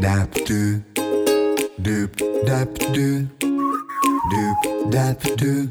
[0.00, 0.80] dap do
[1.82, 2.10] doop
[2.44, 3.26] dap do
[4.30, 5.68] doop dap do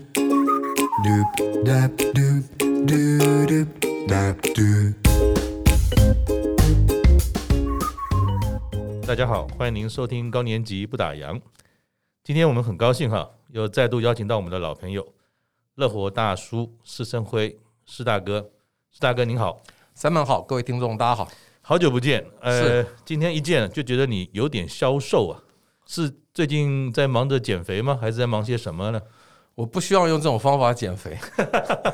[1.03, 1.27] doop
[1.65, 2.41] dap do
[2.85, 3.67] do doop
[4.07, 4.93] dap do。
[9.05, 11.41] 大家好，欢迎您收听高年级不打烊。
[12.23, 15.13] 今天我们很高兴哈，又再度邀请到我们的老朋友
[15.75, 18.49] 乐活大叔施生辉施大哥。
[18.91, 19.61] 施大哥您好，
[19.93, 21.29] 三门好，各位听众大家好。
[21.65, 25.39] 好久不见，呃，今天一见就觉得你有点消瘦啊，
[25.85, 27.97] 是最近在忙着减肥吗？
[28.01, 29.01] 还是在忙些什么呢？
[29.55, 31.17] 我不需要用这种方法减肥，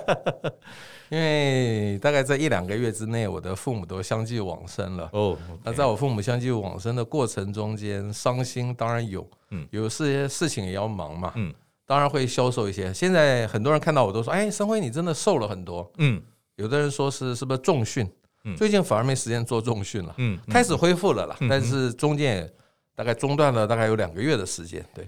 [1.10, 5.08] 因为大概在一两个月之内，我的父母都相继往生了。
[5.14, 11.54] 哦，那在我父母相继往生的过程中间，伤心当然有，嗯，有些事情也要忙嘛，嗯，
[11.86, 12.92] 当然会消瘦一些。
[12.92, 16.20] 现在很多人看到我都说：“哎，生辉，你真的瘦了很多。”嗯，
[16.56, 18.10] 有的人说是是不是重训？
[18.56, 22.54] 最近反而没时间做重训了，嗯，开始恢复了啦，但是中间也
[22.96, 24.86] 大概中断了大概有两个月的时间。
[24.94, 25.08] 对，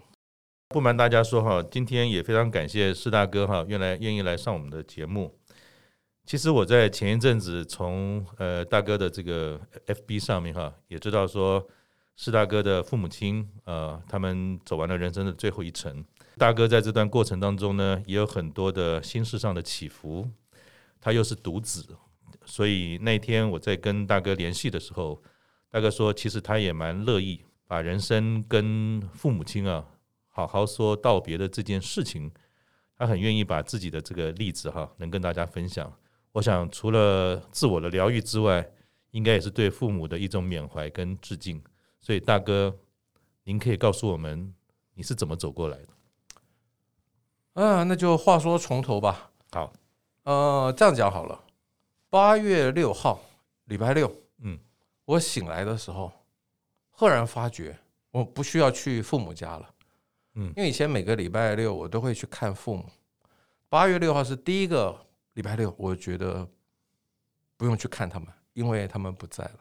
[0.69, 5.37] 不瞒大家说哈，今天也非常感谢施大哥哈，原来愿意来上我们的节目。
[6.25, 11.67] 其实我在前一阵子从呃大哥的这个 FB 上面哈，也知道说
[12.15, 16.05] 施大哥的父母亲呃他们走完了人生的最后一程。
[16.37, 20.29] 大哥在这段过程当中呢，也有很多的心事上的起伏，
[21.01, 21.85] 他又是独子。
[22.45, 25.21] 所以那天我在跟大哥联系的时候，
[25.69, 29.85] 大哥说，其实他也蛮乐意把人生跟父母亲啊
[30.29, 32.31] 好好说道别的这件事情，
[32.97, 35.91] 他很愿意把自己的这个例子哈能跟大家分享。
[36.33, 38.65] 我想除了自我的疗愈之外，
[39.11, 41.61] 应该也是对父母的一种缅怀跟致敬。
[41.99, 42.75] 所以大哥，
[43.43, 44.53] 您可以告诉我们
[44.93, 45.87] 你是怎么走过来的？
[47.61, 49.31] 啊，那就话说从头吧。
[49.51, 49.73] 好，
[50.23, 51.43] 呃，这样讲好了。
[52.11, 53.21] 八月六号，
[53.67, 54.59] 礼拜六，嗯，
[55.05, 56.11] 我醒来的时候，
[56.89, 57.79] 赫然发觉
[58.11, 59.73] 我不需要去父母家了，
[60.33, 62.85] 嗯，因为以前每个礼拜六我都会去看父母，
[63.69, 64.93] 八月六号是第一个
[65.35, 66.45] 礼拜六，我觉得
[67.55, 69.59] 不用去看他们，因为他们不在了。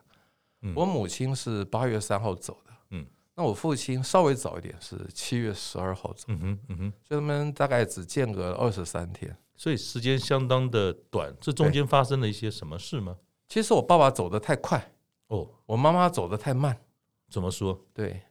[0.63, 3.07] 嗯，我母亲是八月三号走的，嗯，
[3.37, 9.39] 那我父亲稍微早一点，是七月十二号走，嗯哼，嗯哼，所以他们大概只间隔二十三天。
[9.61, 13.19] 所以时间相当的短，这中间发生了一些什么事吗？
[13.47, 14.91] 其实我爸爸走得太快
[15.27, 16.81] 哦，我妈妈走得太慢。
[17.29, 17.79] 怎么说？
[17.93, 18.23] 对，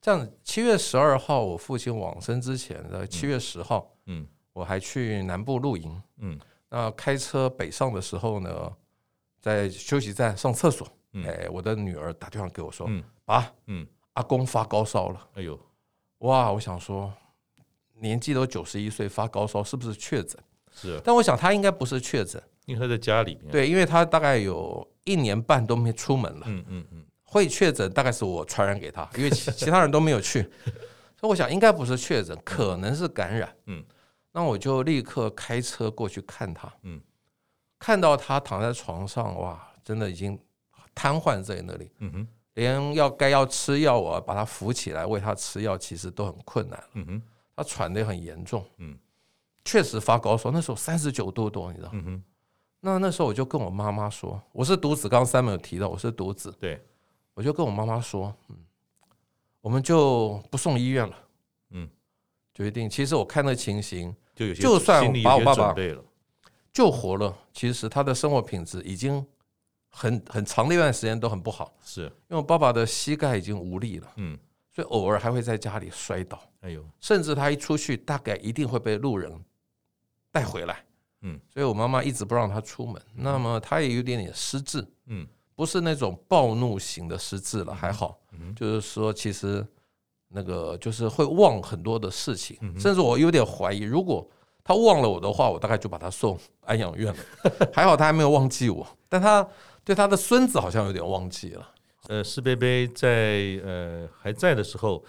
[0.00, 8.72] 这样七月十二号我父亲往生之前的七月十号，嗯，我还去南部露营，嗯，那开车北上的时候呢，
[9.40, 10.86] 在休息站上厕所，
[11.24, 15.58] 哎，我的女儿打电话给我说，嗯爸，嗯，阿公发高烧了，哎呦，
[16.18, 17.12] 哇，我想说
[17.94, 20.40] 年纪都九十一岁发高烧是不是确诊？
[20.80, 23.50] 是，但我想他应该不是确诊，因为他在家里面。
[23.50, 26.42] 对，因为他大概有一年半都没出门了。
[26.46, 30.42] 嗯嗯嗯，会确诊大概是我传染给他，因为其 其他人都没有去，
[31.16, 33.52] 所以我想应该不是确诊，可能是感染。
[33.66, 33.84] 嗯，
[34.32, 36.72] 那我就立刻开车过去看他。
[36.82, 37.00] 嗯，
[37.78, 40.38] 看到他躺在床上，哇，真的已经
[40.94, 41.90] 瘫痪在那里。
[41.98, 46.84] 嗯哼，连要该要吃药，我把他扶起来喂他吃药，其实都很困难。
[46.94, 47.22] 嗯哼，
[47.56, 48.64] 他喘得很严重。
[48.76, 48.96] 嗯。
[49.68, 51.90] 确实发高烧，那时候三十九度多，你知道？
[51.92, 52.24] 嗯哼。
[52.80, 56.50] 那那时候我就跟我妈妈说，我是独子，刚刚三没有提到我是独子。
[56.58, 56.82] 对，
[57.34, 58.56] 我就跟我妈妈说，嗯，
[59.60, 61.14] 我们就不送医院了。
[61.72, 61.86] 嗯，
[62.54, 62.88] 决定。
[62.88, 65.74] 其实我看那情形，就有些就算把我爸爸
[66.72, 69.22] 救活了，其实他的生活品质已经
[69.90, 71.74] 很很长的一段时间都很不好。
[71.82, 74.10] 是，因为我爸爸的膝盖已经无力了。
[74.16, 74.38] 嗯，
[74.70, 76.40] 所以偶尔还会在家里摔倒。
[76.60, 79.30] 哎呦，甚至他一出去，大概一定会被路人。
[80.30, 80.84] 带回来，
[81.22, 83.00] 嗯，所以我妈妈一直不让他出门。
[83.14, 88.18] 那么他也有点点失智，嗯，不是那种暴怒型的失智了，还好，
[88.54, 89.66] 就是说其实
[90.28, 94.28] 那个就是会忘很多的事情，甚至我有点怀疑，如果
[94.62, 97.18] 他忘了我的话，我大概就把他送安养院了。
[97.72, 99.48] 还好他还没有忘记我，但他
[99.84, 101.68] 对他的孙子好像有点忘记了。
[102.08, 105.02] 呃，施贝贝在呃还在的时候。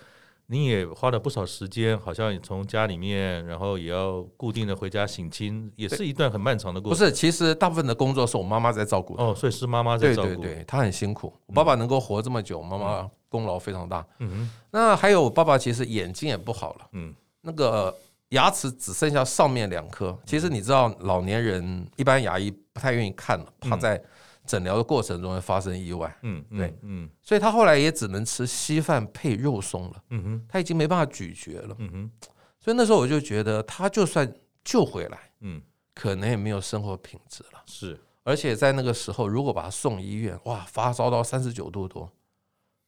[0.52, 6.98] 你也花了不少时间，好像从家里面，然后也要固定的回家省亲，也是一段很漫长的过程。
[6.98, 9.14] 不是，其实大部分的工作是我妈妈在照顾。
[9.22, 10.30] 哦，所以是妈妈在照顾。
[10.30, 11.32] 对对对，她很辛苦。
[11.46, 14.04] 我爸爸能够活这么久，妈妈功劳非常大。
[14.18, 14.52] 嗯哼。
[14.72, 16.88] 那还有我爸爸其实眼睛也不好了。
[16.94, 17.14] 嗯。
[17.42, 17.96] 那个
[18.30, 20.18] 牙齿只剩下上面两颗。
[20.26, 24.02] 其实你知道，老年人一般牙医不太愿意看了，怕在。
[24.50, 32.12] 诊疗的过程中会发生意外，嗯，对，嗯，所以他后来也只能吃稀饭配肉松了，嗯哼，他已经没办法咀嚼了，嗯哼，
[32.60, 35.62] 所以那时候我就觉得他就算救回来，嗯，
[35.94, 42.12] 可能也没有生活品质了，是，而且在那个时候如果把他送医院，哇，发烧到三十九度多，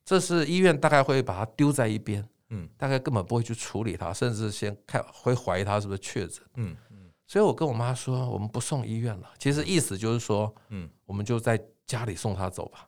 [0.03, 6.90] 这是医院大概会把他丢在一边，嗯，大概根本不会去处理他，甚至先看会怀疑他是不是确诊，嗯嗯，
[7.31, 9.31] 所以我跟我妈说，我们不送医院了。
[9.39, 11.57] 其实意思就是说，嗯，我们就在
[11.87, 12.85] 家里送他走吧。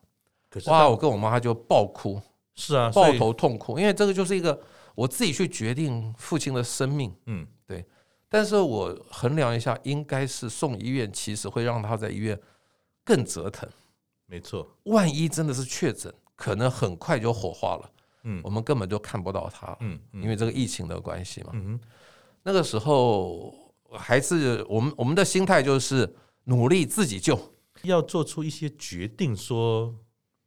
[0.50, 2.20] 可是哇，我跟我妈就爆哭，
[2.54, 4.60] 是啊，抱头痛哭，因为这个就是一个
[4.94, 7.82] 我自己去决定父亲的生命，嗯，对。
[8.28, 12.38] 但是我衡量一下，应该是送医院，其实会让他在医院
[13.02, 13.66] 更折腾。
[14.26, 17.90] 没错，万一真的是确诊，可能很快就火化了。
[18.24, 19.74] 嗯，我们根本就看不到他。
[19.80, 21.52] 嗯，嗯因为这个疫情的关系嘛。
[21.54, 21.80] 嗯哼，
[22.42, 23.54] 那个时候
[23.98, 26.14] 还是我们我们的心态就是
[26.44, 27.38] 努力自己救，
[27.82, 29.94] 要做出一些决定，说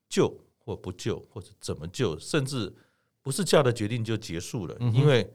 [0.09, 2.73] 救或不救，或者怎么救，甚至
[3.21, 4.75] 不是叫的决定就结束了。
[4.79, 5.33] 嗯因为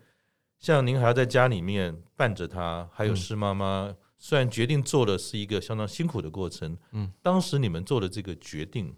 [0.58, 3.94] 像您还要在家里面伴着他，还有施妈妈。
[4.16, 8.94] 虽然决定做的是一个相当辛苦的过程，嗯，当时你们做的这个决定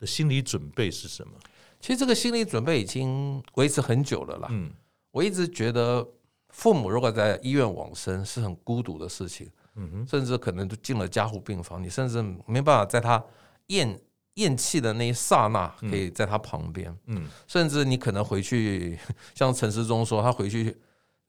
[0.00, 1.34] 的心理准备是什么？
[1.78, 4.48] 其实这个心理准备已经维持很久了啦。
[4.50, 4.72] 嗯，
[5.12, 6.04] 我一直觉得
[6.48, 13.22] 父母如果在医院往生是很孤独的事情，嗯哼，甚至可能都进了加护病房，你甚至没办法在他
[13.68, 14.00] 咽
[14.34, 18.98] 咽气的那一刹那可以在他旁边，嗯，甚至你可能回去，
[19.34, 20.76] 像陈时中说他回去。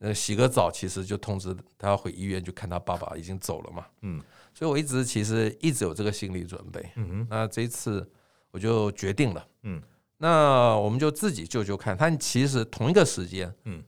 [0.01, 3.86] 呃，洗个澡，其实就通知他要回医院去看他爸爸已经走了嘛。
[4.00, 4.24] 嗯，
[4.54, 6.89] 所以我一直其实一直有这个心理准备。
[6.95, 8.10] 嗯哼，那这一次
[8.51, 9.45] 我就决定了。
[9.63, 9.83] 嗯，
[10.18, 11.98] 那我们就自己救救看。
[11.98, 13.83] 他其实同一个时间，嗯，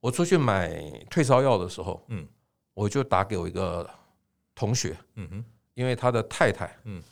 [0.00, 0.78] 我出去买
[1.10, 2.26] 退烧药的时候，嗯，
[2.74, 3.88] 我就打给我一个
[4.54, 5.44] 同学，嗯哼，
[5.74, 7.02] 因为他的太太，嗯，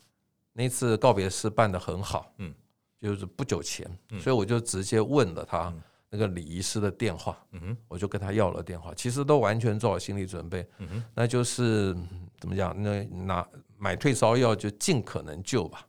[0.52, 2.54] 那次告别式办得很好，嗯，
[3.00, 4.20] 就是不久前，嗯。
[4.20, 5.82] 所以我就直接问了他嗯。
[6.10, 12.80] 那个礼仪师的电话，嗯哼，我就跟他要了电话，其实都完全做好心理准备，嗯哼，那就是嗯怎么讲？
[12.80, 13.44] 那拿
[13.76, 15.84] 买退烧药就尽可能救吧。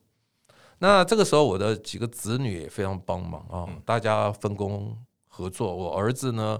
[0.80, 3.80] 那这个时候，我的几个子女也非常帮忙啊，嗯。
[3.86, 4.97] 大家分工
[5.36, 5.76] 合作。
[5.76, 6.58] 我儿子呢，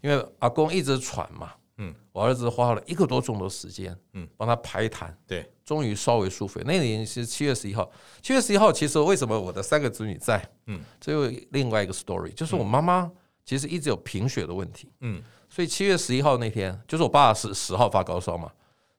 [0.00, 6.60] 因为阿公一直喘嘛，嗯，我儿子花了一个多钟头时间，嗯，帮他排痰，对，终于稍微舒服。
[6.64, 7.90] 那年是七月十一号，
[8.20, 10.40] 七月十一号，其实为什么我的三个子女在？
[10.66, 13.10] 嗯，这又另外一个 story，就是我妈妈
[13.44, 18.50] 其实一直有贫血的问题，嗯所以七月十一号那天，就是我爸是十号发高烧嘛，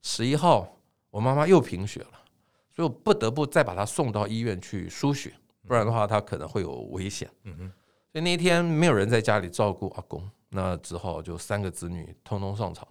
[0.04, 0.78] 十一号
[1.10, 2.20] 我妈妈又贫血了，
[2.76, 5.34] 所以我不得不再把她送到医院去输血，
[5.68, 7.28] 不然的话她可能会有危险。
[7.46, 7.72] 嗯哼，
[8.14, 12.88] 所以那天没有人在家里照顾阿公，那只好就三个子女通通上场。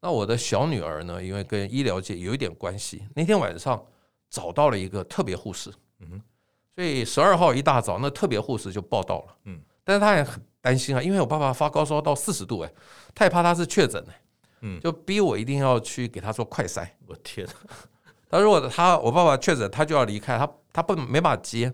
[0.00, 3.84] 那我的小女儿呢，因为跟医疗界有一点关系，那天晚上
[4.30, 6.22] 找到了一个特别护士，嗯，
[6.74, 12.72] 所以十二号一大早，那特别护士就报到了，嗯，但是他也很担心啊，因为我爸爸发高烧到四十度，哎，
[13.14, 14.20] 她也怕他是确诊，哎，
[14.60, 16.88] 嗯就逼我一定要去给他做快筛。
[17.06, 17.46] 我天，
[18.30, 21.72] 他如果他我爸爸确诊，他就要离开，他他不没办法接。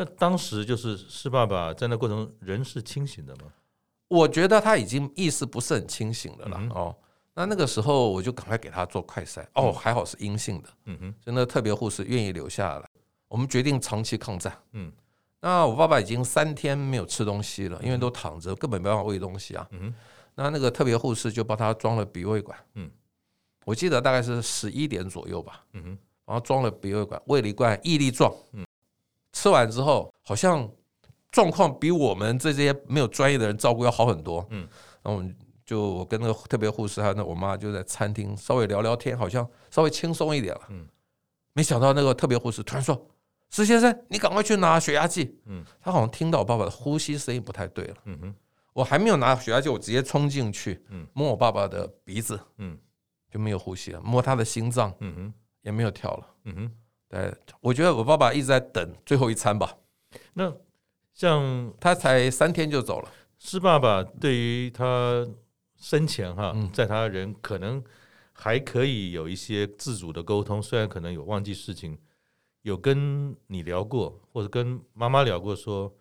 [0.00, 3.42] 那当时就是施爸爸在那过程中人是清醒的吗？
[4.08, 6.96] 我觉得他已经意识不是很清醒的了哦，
[7.34, 12.88] 那那个时候我就赶快给他做快筛，哦，还好是阴性的，嗯哼，所以那特别护士愿意留下来。
[13.28, 14.56] 我们决定长期抗战。
[14.72, 14.90] 嗯
[15.42, 19.66] 那我爸爸已经三天没有吃东西了，因为都躺着，根本没办法喂东西啊。
[19.72, 19.94] 嗯哼，
[20.34, 22.58] 那那个特别护士就帮他装了鼻胃管。
[22.74, 22.90] 嗯，
[23.66, 25.62] 我记得大概是十一点左右吧。
[25.74, 25.88] 嗯哼，
[26.24, 28.34] 然后装了鼻胃管，喂了一罐毅力壮。
[28.52, 28.66] 嗯，
[29.32, 30.68] 吃完之后好像
[31.30, 34.44] 状况比我们这些没有专业的人照顾要好很多。
[34.50, 34.60] 嗯，
[35.02, 40.62] 然后我们就我跟那个特别护士还有那我妈就在餐厅稍微聊聊天，好像稍微轻松一点了。
[40.70, 40.86] 嗯，
[41.52, 43.08] 没想到那个特别护士突然说
[43.50, 47.96] ：“施先生，你赶快去拿血压计。”嗯，他好像听到我爸爸的呼吸声音不太对了。
[48.06, 48.34] 嗯哼，
[48.72, 52.76] 我还没有拿血压计，我直接冲进去，嗯摸我爸爸的鼻子，嗯
[53.30, 56.26] 就没有呼吸了；摸他的心脏嗯哼，也没有跳了。
[56.46, 56.72] 嗯哼。
[57.10, 59.76] 对，我觉得我爸爸一直在等最后一餐吧，
[60.34, 60.50] 那
[61.12, 63.10] 像他才三天就走了。
[63.36, 65.26] 施爸爸对于他
[65.76, 67.82] 生前哈嗯，在他人可能
[68.32, 71.98] 还可以有一些自主的沟通，虽然可能有忘记事情，
[72.62, 75.92] 有跟你聊过，或者跟妈妈聊过，说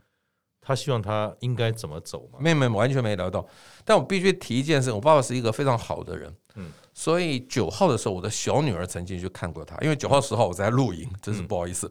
[0.62, 2.40] 他希望他应该怎么走吗？
[2.40, 3.46] 没没完全没聊到，
[3.84, 11.90] 但我必须提一件事，我爸爸是一个非常好的人，嗯，所以九号的时候，我的小女儿曾经去看过他，因为九号十号我在露营，真是不好意思。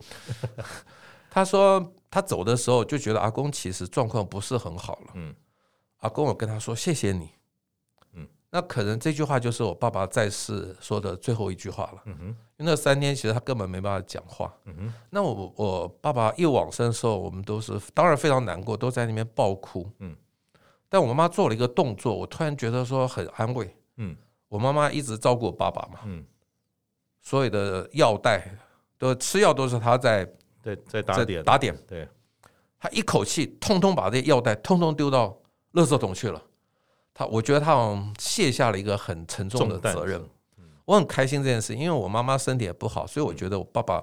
[1.30, 5.34] 他说他走的时候就觉得阿公其实状况不是很好了，嗯。
[5.98, 7.28] 阿公我跟他说谢谢你，嗯，
[8.58, 19.88] 那可能这句话就是我爸爸在世说的最后一句话了，嗯哼，因为那三天其实他根本没办法讲话，嗯哼，那我我爸爸一往生的时候，我们都是当然非常难过，都在那边爆哭。
[20.00, 20.16] 嗯，
[20.88, 23.72] 但我妈妈做了一个动作，我突然觉得说很安慰。
[23.98, 24.16] 嗯。
[24.48, 26.24] 我妈妈一直照顾我爸爸嘛，嗯，
[27.22, 28.56] 所有的药袋
[28.98, 30.28] 都吃药都是他在
[30.62, 31.44] 在在打点。
[31.44, 31.78] 打点。
[31.86, 32.08] 对，
[32.80, 35.38] 他一口气通通把这些药袋通通丢到
[35.74, 36.42] 垃圾桶去了。
[37.18, 40.22] 他我觉得他好像卸下了一个很沉重的责任。
[40.84, 44.00] 我很开心这件事，因为我妈妈身体也不好，所以我觉得我爸爸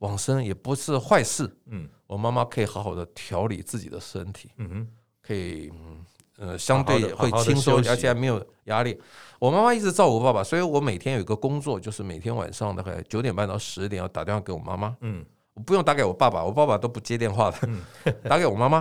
[0.00, 1.48] 往生也不是坏事。
[1.66, 4.50] 嗯，我妈妈可以好好的调理自己的身体。
[4.56, 4.88] 嗯哼，
[5.22, 5.72] 可以，
[6.38, 9.00] 呃，相对会轻松，而且还没有压力。
[9.38, 14.96] 我妈妈一直照顾我爸爸，所以我每天有一个工作，就是每天晚上大概九点半到十点要打电话给我妈妈。
[15.02, 17.58] 嗯，我不用打给我爸爸，我爸爸都不接电话的。
[17.62, 17.80] 嗯，
[18.28, 18.80] 打给我妈妈，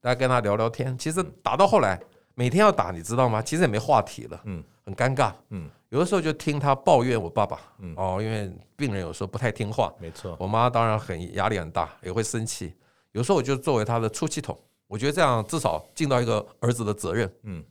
[0.00, 0.96] 大家跟他聊聊天。
[0.98, 2.00] 其实打到后来，
[2.34, 3.42] 每天要打，你知道吗？
[3.42, 4.40] 其实也没话题了。
[4.44, 5.32] 嗯，很尴尬。
[5.50, 5.68] 嗯。
[5.90, 10.36] 有的时候就听他抱怨我爸爸，嗯哦，因为病人有时候不太听话，没错。
[10.38, 12.72] 我妈当然很压力很大，也会生气。
[13.10, 14.56] 有时候我就作为他的出气筒，
[14.86, 17.64] 我觉得这样至少尽到一个儿子的责任，嗯。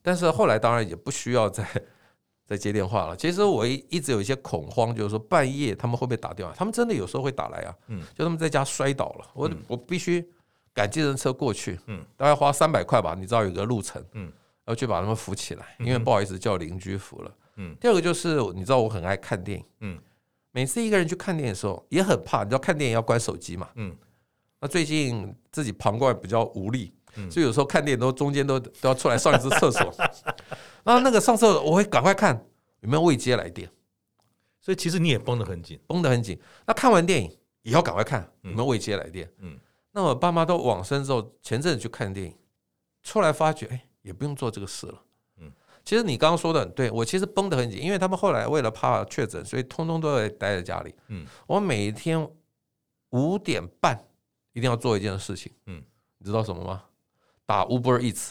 [0.00, 1.62] 但是后来当然也不需要再
[2.46, 3.14] 再接电话了。
[3.14, 6.54] 其实我一一直有一些恐慌，就是说半夜他们会不会打电话？
[6.56, 10.26] 他们真的有时候会打来啊，嗯，就他们在家摔倒了，我我必须
[10.78, 14.32] 赶计程车过去，嗯，大概花三百块吧，你知道有个路程，嗯，
[14.66, 17.34] 要去把他们扶起来，因为不好意思叫邻居扶了。
[17.56, 19.98] 嗯，第二个就是你知道我很爱看电影，嗯，
[20.52, 23.92] 每次一个人去看电影的时候也很怕，你知道看电影要关手机嘛，嗯，
[24.60, 26.92] 那最近自己膀胱比较无力，
[27.28, 29.92] 所以有时候看电影都中间都都要出来上一次厕所，
[30.84, 32.40] 那那个上厕所我会赶快看
[32.82, 33.68] 有没有未接来电，
[34.60, 36.38] 所以其实你也绷得很紧，绷得很紧。
[36.64, 39.58] 那看完电影也要赶快看有没有未接来电，嗯，
[39.98, 42.32] 那我爸妈都往生之后，前阵子去看电影，
[43.02, 45.02] 出来发觉哎也不用做这个事了。
[45.38, 45.52] 嗯
[45.84, 50.94] 其实你刚刚说的很对，我其实绷得很紧，因为他们后来为了怕确诊，所以通通都在待在家里。
[51.08, 52.30] 嗯，我每一天
[53.10, 53.98] 五点半
[54.52, 55.50] 一定要做一件事情。
[55.66, 55.82] 嗯，
[56.18, 56.84] 你知道什么吗？
[57.44, 58.30] 打 Uber Eats，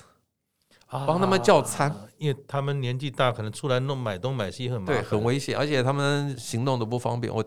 [0.88, 7.34] 帮他们叫餐，因为他们年纪大，可能出来弄买东买西很麻烦，对，很危险，而且他们行动都不方便。
[7.34, 7.44] 我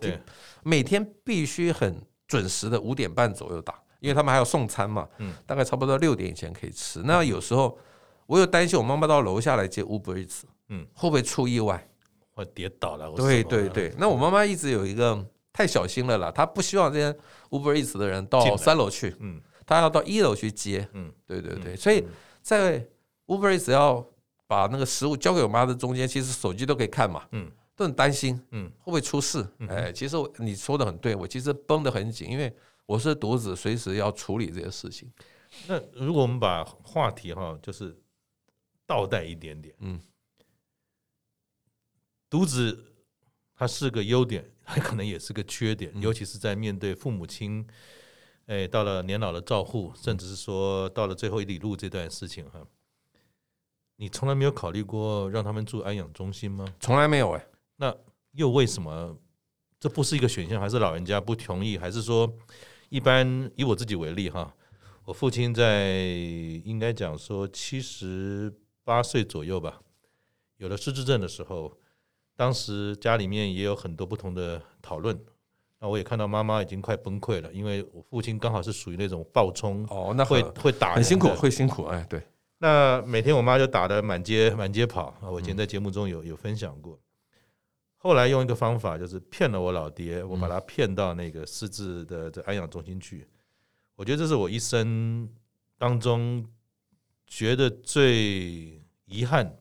[0.62, 5.08] 每天必须很准时的五点半左右打，因为他们还要送餐嘛。
[5.18, 7.00] 嗯，大概差不多六点以前可以吃。
[7.04, 7.78] 那有时候。
[8.26, 11.84] 我又担心，我妈妈到楼下来接 Uber 一次，嗯，会不会出意外？
[12.34, 13.10] 我跌倒了？
[13.16, 17.12] 对对对，那我妈妈一直有一个太小心了啦，她不希望这些
[17.48, 22.06] Uber Eats 的人到三楼去，嗯，她要到一楼去接，嗯，对对对，所以
[22.40, 22.78] 在
[23.26, 24.06] Uber Eats 要
[24.46, 29.44] 把那个食物交给我妈的中间，其实手机都可以看嘛，嗯，都很担心，嗯，会不会出事？
[29.68, 32.54] 哎，其实你说的很对，我其实绷得很紧，因为
[32.90, 35.08] 我是独子，随时要处理这些事情。
[35.68, 37.96] 那如果我们把话题哈，就是。
[38.84, 40.00] 倒带一点点，嗯，
[42.28, 42.92] 独子
[43.54, 47.64] 他是个优点， 他可能也是个缺点，尤其是在面对父母亲，
[48.46, 52.66] 哎，到了年老的照护，甚至是说到了最后一里路这段事情哈，
[53.94, 56.64] 你从来没有考虑过让他们住安养中心吗？
[56.80, 57.96] 从来没有哎，那
[58.32, 59.16] 又为什么
[59.78, 60.60] 这不是一个选项？
[60.60, 61.78] 还是老人家不同意？
[61.78, 62.28] 还是说，
[62.90, 64.54] 一般以我自己为例哈，
[65.06, 65.94] 我父亲在
[66.64, 68.52] 应该讲说七十。
[68.82, 69.80] 八岁左右吧，
[70.56, 71.78] 有了失智症的时候，
[72.34, 75.16] 当时家里面也有很多不同的讨论。
[75.78, 82.20] 那我也看到妈妈已经快崩溃了，因为我父亲刚好是属于那种暴冲哦，那会会打很辛苦，会辛苦哎，对。
[82.58, 86.98] 那每天我妈就打得满街满街跑啊，我以前在节目中有有分享过。
[88.02, 93.26] 后来用一个方法，就是骗了我老爹，我把他骗到那个失智的这安养中心去。
[93.94, 95.28] 我觉得这是我一生
[95.78, 96.44] 当中
[97.26, 98.78] 觉得最。
[99.12, 99.58] 遗憾，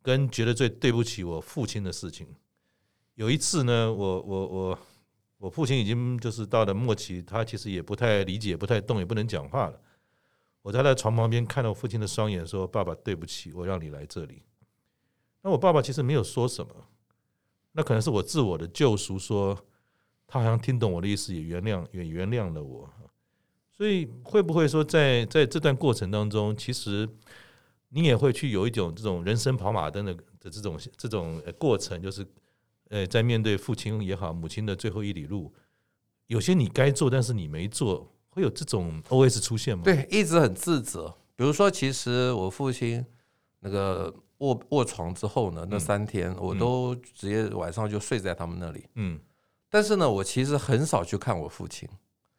[0.00, 2.26] 跟觉得最对不起我父亲的事情。
[3.14, 4.78] 有一次呢，我我我
[5.36, 9.78] 我父亲已经就是到了末期，他其实也不太理解，不太动，也不能讲话了。
[10.62, 14.42] 我在他床旁边看到我父亲的双眼，说：“爸爸，对不起，我让你来这里。”
[15.44, 16.74] 那我爸爸其实没有说什么，
[17.74, 19.54] 那可能是我自我的救赎，说
[20.26, 22.88] 他好像听懂我的意思，也原谅，也原谅了我。
[23.70, 27.08] 所以会不会说在在这段过程当中，其实？
[27.96, 32.26] 你也会去有一种这种人生跑马灯的的这种这种过程，就是，
[32.88, 35.54] 呃，在面对父亲也好，母亲的最后一里路，
[36.26, 39.84] 有些你该做，但是你没做，会有这种 OS 出现吗？
[39.84, 41.14] 对，一直很自责。
[41.36, 43.06] 比如说，其实我父亲
[43.60, 48.84] 那个卧卧床之后呢，那三天我都直接晚上就睡在他们那里。
[48.94, 49.18] 嗯，
[49.70, 51.88] 但是呢，我其实很少去看我父亲。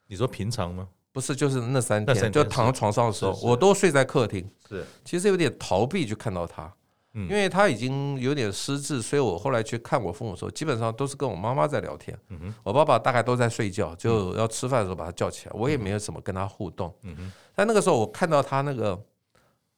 [0.07, 0.87] 你说平常吗？
[1.11, 4.47] 不是，就是那三天，就躺在床上的时候，我都睡在客厅。
[4.67, 6.71] 是，其实有点逃避去看到他，
[7.13, 12.17] 因为他已经有点失智，所以我后来去看我父母的时候，基本上都是跟我妈妈在聊天。
[12.27, 16.93] 嗯我爸爸大概都在睡觉，就要吃饭的时候把他叫起来，我也没有怎么跟他互动。
[17.03, 19.01] 嗯但那个时候我看到他那个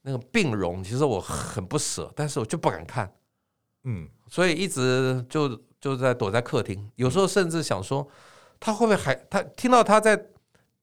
[0.08, 3.14] 那个病容，其实我很不舍，但是我就不敢看。
[3.84, 8.08] 嗯，所以一直就就在躲在客厅，有时候甚至想说，
[8.60, 10.20] 他会不会还他听到他在。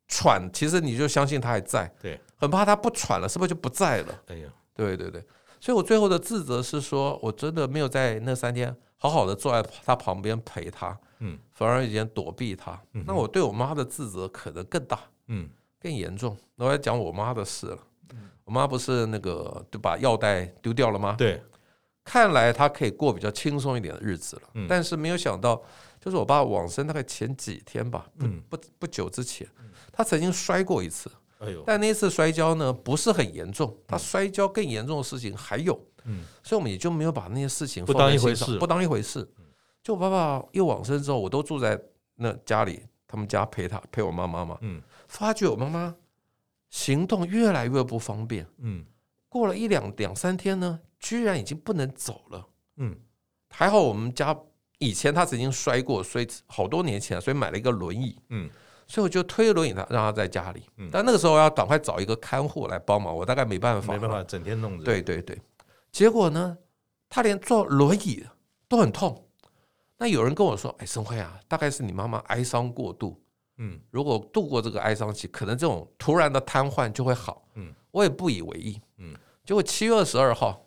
[0.07, 4.21] 喘，其实你就相信他还在，对，很怕他不喘了，是不是就不在了？
[4.27, 5.25] 哎呀，对对对，
[5.59, 15.49] 所以我最后的自责是说，我真的没有在那三天好好的坐在他旁边陪他，嗯，反而已经躲避他，嗯、那我对我妈的自责可能更大，嗯，
[15.81, 16.37] 更严重。
[16.55, 17.94] 那我要讲我妈的事了，嗯、
[18.45, 21.15] 我妈不是那个就把药袋丢掉了吗？
[21.19, 21.43] 对，
[22.05, 25.63] 看来她可以过比较轻松一点的日子了，嗯、但是没有想到。
[26.01, 29.49] 就是我爸往生大概前几天吧，不不不久之前，
[29.91, 31.65] 他曾经摔过一次，哎呦！
[31.67, 35.73] 但那次摔跤呢不是很严重，他摔跤更严重的事情还有，
[36.05, 39.27] 嗯，所以我们也就没有把那些事情不当一回事，不当一回事。
[39.83, 41.81] 就我爸爸一往生之后，我都住在
[42.17, 45.95] 那家里，他们家陪他陪我妈妈嘛，嗯，发觉我妈妈
[46.75, 48.85] 行动越来越不方便，嗯，
[49.29, 52.99] 过了一两两三天呢，居然已经不能走了，嗯，
[53.49, 54.37] 还好我们家。
[54.81, 58.19] 以前他曾经摔过，所以好多年前，所以买了一个轮椅。
[58.31, 58.51] 嗯，
[58.89, 60.65] 所以我就推轮椅他，让他在家里。
[60.79, 64.85] 嗯，但那个时候要赶快找一个看护来帮忙，我大概没办法，没办法整天弄着。
[64.85, 65.41] 对对对，
[65.93, 66.59] 结果呢，
[67.09, 68.27] 他连坐轮椅
[68.69, 69.25] 都很痛。
[69.97, 73.23] 那有人跟我说：“哎，升辉啊，大概是你妈妈哀伤过度。
[73.57, 78.81] 嗯，如果度过这个哀伤期，可能这种突然的瘫痪就会好。”嗯，我也不以为意。
[78.99, 80.67] 嗯，结果七月二十二号，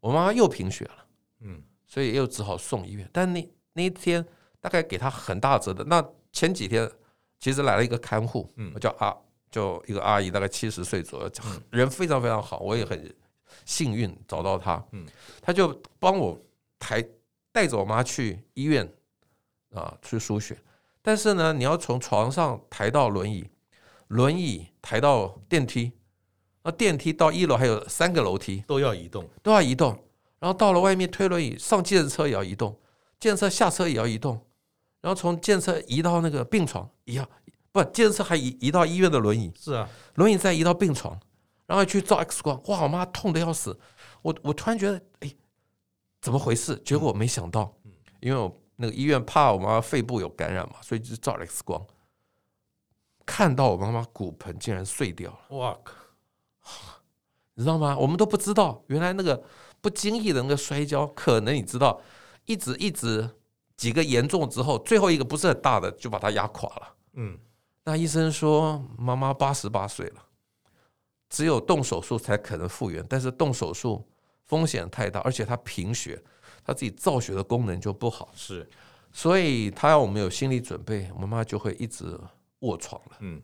[0.00, 1.06] 我妈妈又贫血了。
[1.40, 1.62] 嗯。
[1.86, 4.26] 所以又只好送医院，但那那一天
[4.60, 5.84] 大概给她很大折的。
[5.84, 6.90] 那前几天
[7.38, 9.16] 其实来了一个看护，我叫阿，
[9.48, 11.30] 就一个阿姨，大概七十岁左右，
[11.70, 13.14] 人非常非常好，我也很
[13.64, 14.84] 幸运找到她。
[15.40, 15.68] 她就
[16.00, 16.36] 帮我
[16.80, 17.00] 抬
[17.52, 18.92] 带着我妈去医院
[19.70, 20.58] 啊去输血，
[21.06, 23.46] 但是呢，你要从床上抬到轮椅，
[24.08, 25.92] 轮椅抬到电梯，
[26.62, 29.90] 那电梯到一楼还有三个楼梯都要移动，都要移动。
[30.38, 32.80] 然后到了外面推轮椅上计程车也要移动，
[33.20, 34.40] 计程车下车也要移动，
[35.02, 37.28] 然后从计程车移到那个病床一样，
[37.70, 41.20] 不，计程车还移移到医院的轮椅，是啊，轮椅再移到病床，
[41.66, 43.78] 然后去照 X 光，哇，我妈痛的要死，
[44.22, 45.30] 我我突然觉得，哎，
[46.22, 46.80] 怎么回事？
[46.82, 47.74] 结果我没想到，
[48.20, 51.86] 因为我那个医院怕我妈妈肺部有感染嘛，所以就照了 X 光，
[53.26, 55.94] 看到我妈妈骨盆竟然碎掉了，哇靠，
[57.54, 57.96] 你知道吗？
[57.98, 59.44] 我们都不知道，原来那个。
[59.84, 62.00] 不经意的那个摔跤，可能你知道，
[62.46, 63.28] 一直一直
[63.76, 66.94] 几个严重之后，最后一个不是很大的，就把他压垮了。
[67.12, 67.38] 嗯，
[67.84, 70.24] 那医生说妈妈八十八岁了，
[71.28, 74.02] 只有动手术才可能复原，但是动手术
[74.46, 76.18] 风险太大，而且她贫血，
[76.64, 78.30] 他自己造血的功能就不好。
[78.34, 78.68] 是，
[79.12, 82.18] 所以他要我们有心理准备，我妈妈就会一直
[82.60, 83.16] 卧床了。
[83.20, 83.40] 嗯，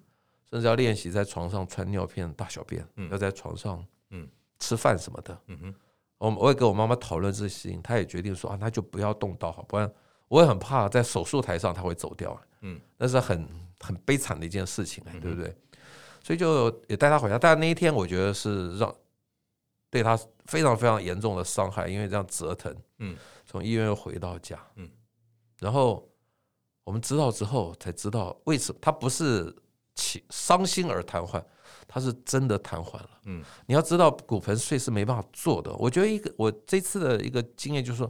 [0.51, 4.29] 甚至要练习在床上穿尿片、大小便，要在床上，嗯，
[4.59, 5.39] 吃饭什么的。
[5.47, 5.75] 嗯哼。
[6.19, 9.91] 我我也跟我妈妈讨论这些事情，她也决定说啊，那就不要动刀好，不然
[10.29, 12.39] 我也很怕在手术台上她会走掉。
[12.61, 13.49] 嗯，那是很
[13.81, 15.57] 很悲惨的一件事情，对不对？
[16.23, 18.95] 所以就也带她回家，但那一天我觉得是让
[19.91, 22.75] 对他非常非常严重的伤害，因为这样折腾。
[22.99, 24.59] 嗯，从医院又回到家。
[24.77, 24.89] 嗯，
[25.59, 26.09] 然后
[26.85, 29.55] 我们知道之后才知道为什么他不是
[29.95, 31.43] 起伤心而瘫痪。
[31.93, 35.75] 他是真的瘫痪了，嗯，你要知道骨盆碎是没办法做的。
[35.75, 38.09] 我觉得一个我这次的一个经验就是说，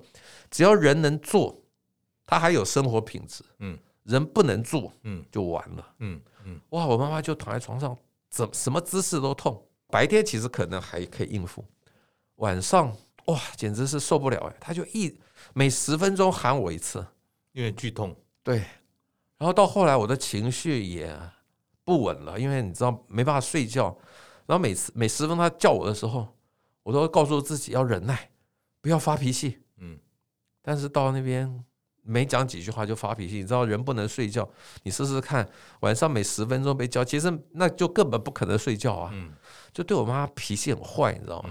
[0.50, 1.58] 只要人能做，
[2.26, 6.60] 他还有生活品质，嗯，人不能做，嗯，就完了，嗯嗯。
[6.70, 7.96] 哇，我妈妈就躺在床上，
[8.28, 9.66] 怎什么姿势都痛。
[9.90, 11.64] 白天其实可能还可以应付，
[12.36, 15.18] 晚上哇，简直是受不了哎，他就一
[15.52, 17.04] 每十分钟喊我一次，
[17.52, 18.64] 因为剧痛，对。
[19.38, 21.18] 然后到后来我的情绪也。
[21.82, 23.86] 不稳了，因为你知道没办法睡觉，
[24.46, 26.36] 然后每次每十分钟他叫我的时候，
[26.84, 28.30] 我都会告诉自己要忍耐，
[28.80, 29.58] 不要发脾气。
[29.78, 29.98] 嗯，
[30.62, 31.64] 但是到那边
[32.02, 34.48] 没讲几句话就发脾气，你知道人不能睡觉，
[34.82, 35.48] 你试试看，
[35.80, 39.10] 晚上每十分钟被叫，其实那就根本不可能睡觉啊。
[39.12, 39.32] 嗯，
[39.72, 41.50] 就对我妈脾气很坏，你知道吗？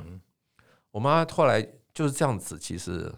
[0.91, 1.62] 我妈后来
[1.93, 3.13] 就是这样子，其实，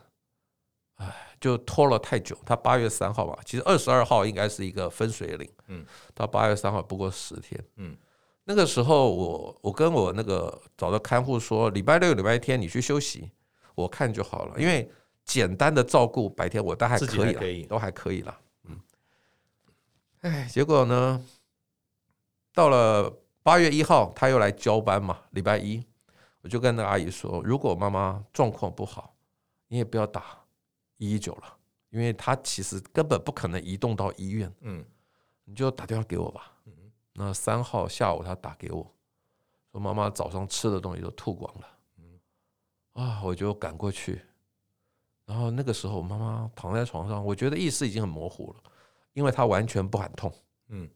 [0.96, 1.28] 唉。
[1.42, 7.98] 就拖了太久，她八月三号吧，其实二十二号应该是一个分水岭，嗯，到八月三号不过十天，嗯，
[8.44, 13.32] 那个时候我我跟我那个找的看护说，礼拜六礼拜天你去休息，
[13.74, 14.88] 我看就好了，因为
[15.24, 18.80] 简单的照顾白天我都还可以，可以都还可以了，嗯，
[20.22, 21.26] 哎，结果呢，
[22.54, 23.12] 到了
[23.44, 25.84] 八月一号他又来交班嘛，礼拜一
[26.42, 29.16] 我就跟那个阿姨说，如果妈妈状况不好，
[29.68, 30.40] 你也不要打。
[30.98, 31.58] 一一九了，
[31.90, 34.54] 因为他其实根本不可能移动到医院。
[34.60, 34.86] 嗯，
[35.46, 36.54] 你就打电话给我吧。
[36.66, 36.74] 嗯，
[37.14, 38.86] 那三号下午他打给我，
[39.72, 41.68] 说妈妈早上吃的东西都吐光了。
[41.98, 42.20] 嗯，
[42.94, 44.22] 啊，我就赶过去，
[45.32, 48.70] 然后那个时候妈妈躺在床上，我觉得意识已经很模糊了，
[49.14, 50.30] 因为她完全不喊痛。
[50.68, 50.90] 嗯，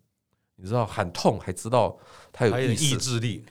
[0.58, 1.98] 你知道喊痛还知道
[2.34, 3.46] 她有意意志力，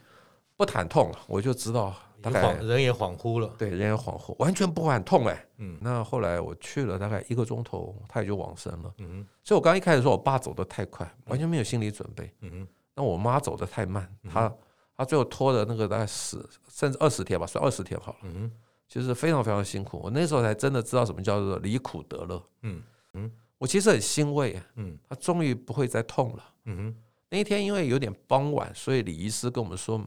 [0.59, 5.47] 不喊痛我就知道大概人也恍惚了，对，人也恍惚，完全不喊痛哎。
[5.57, 8.93] 嗯，那后来我去了大概一个钟头，她也就往生了。
[8.99, 12.31] 嗯，所以我刚一开始说我爸走得太快，完全没有心理准备。
[12.43, 14.55] 嗯哼，那我妈走得太慢，她
[14.95, 18.19] 她最后拖的那个大概十甚至二十天吧，算二十天好了。
[18.25, 18.51] 嗯
[18.95, 20.01] 哼，其实非常非常辛苦。
[20.03, 22.43] 我那时候才真的知道什么叫做离苦得乐。
[22.63, 22.83] 嗯
[23.15, 24.61] 嗯，我其实很欣慰。
[24.77, 26.45] 嗯，他终于不会再痛了。
[26.65, 26.97] 嗯哼，
[27.31, 30.01] 那一天因为有点傍晚，所以李医师跟我们说。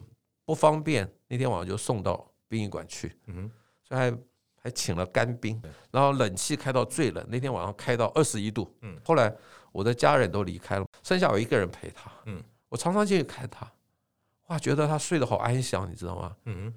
[0.45, 3.51] 不方便，那天晚上就送到殡仪馆去，嗯哼，
[3.83, 4.17] 所以还
[4.55, 9.35] 还请了干冰，然后冷气开到最冷，那天晚上开到二十一度，嗯，后来
[9.73, 13.69] 我的家人都离开了，剩下我一个人陪他，嗯，我常常进去看他，
[14.47, 16.33] 哇，觉得他睡得好安详，你知道吗？
[16.45, 16.73] 嗯哼，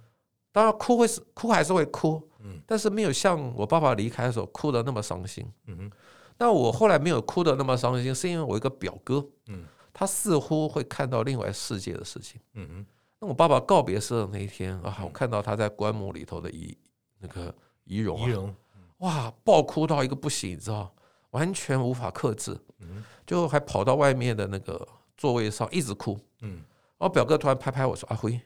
[0.52, 5.90] 当然哭会是哭还是会哭，嗯，但是没有像我爸爸离开的时候哭的那么伤心，嗯哼，
[6.38, 12.86] 那我后来没有哭的那么伤心，是因为我一个表哥，嗯，他似乎会看到另外世界的事情，嗯哼。
[13.22, 16.74] 那我爸爸告别式的那一天啊，我看到他在棺木里头的遗
[17.18, 18.54] 那个遗容，遗容，
[19.00, 20.90] 哇，爆哭到一个不行，你知道，
[21.32, 26.64] 完全无法克制，嗯就还跑到外面的那个座位上一直哭，嗯，
[26.96, 28.40] 然后表哥突然拍拍我说：“阿辉，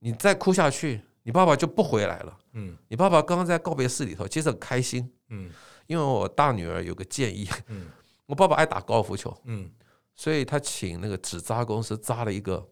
[0.00, 5.48] 你再哭下去，你爸爸就不回来了。”嗯，你爸爸刚刚在告别式里头其实很开心，嗯，
[5.86, 7.86] 因为我大女儿有个建议，嗯，
[8.26, 9.70] 我爸爸爱打高尔夫球，嗯，
[10.16, 12.68] 所以他请那个纸扎公司扎了一个。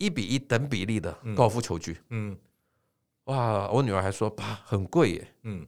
[0.00, 2.38] 一比一等比例的高尔夫球具，嗯，嗯，
[3.24, 3.68] 哇！
[3.68, 5.66] 我女儿还说爸很贵耶，嗯，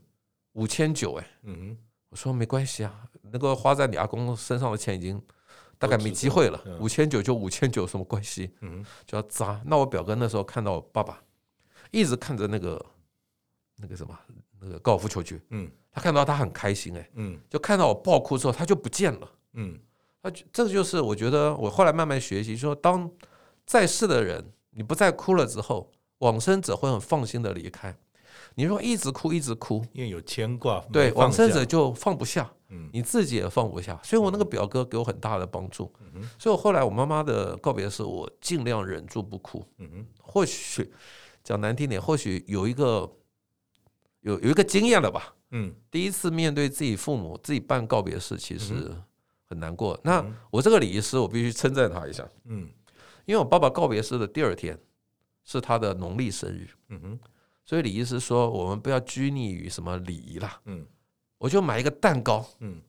[0.53, 1.77] 五千九哎，嗯，
[2.11, 5.20] 我说没关系啊，那个花在你阿公身上的钱已经
[5.81, 8.53] 大概没机会了，五千九就五千九，什么关系？
[8.61, 9.61] 嗯，就要砸。
[9.64, 11.21] 那我表哥那时候看到我爸爸
[11.90, 12.87] 一直看着那个
[13.79, 14.16] 那个什么
[14.61, 19.77] 那个高尔夫球具，嗯，他看到他很开心哎，嗯，就看到我爆哭之后他就不见了，嗯，
[20.23, 23.11] 他这个就是我觉得我后来慢慢学习说当。
[23.66, 27.97] 在世的人，你不再哭了之后，往生者会很放心的离开。
[28.61, 33.99] 你说一直哭一直哭，因为有牵挂，对，往生者就放不下，嗯，你自己也放不下。
[34.05, 40.92] 所以我那个表哥给我很大的帮助，嗯，所以我后来我妈妈的告别式，我尽量忍住不哭，嗯，或许
[41.42, 43.11] 讲难听点，或许有一个
[44.20, 48.94] 有有一个经验了吧，嗯，第一次面对自己父母，自己办告别式，其实
[49.46, 49.99] 很难过。
[50.05, 52.68] 那我这个礼仪师，我必须称赞他一下，嗯。
[53.27, 54.77] 因为我爸爸告别式的第二天
[55.44, 57.20] 是他的农历生日，嗯哼，
[57.71, 60.85] 所以李医师说我们不要拘泥于什么礼仪啦，嗯，
[61.39, 62.83] 我就买一个蛋糕，嗯，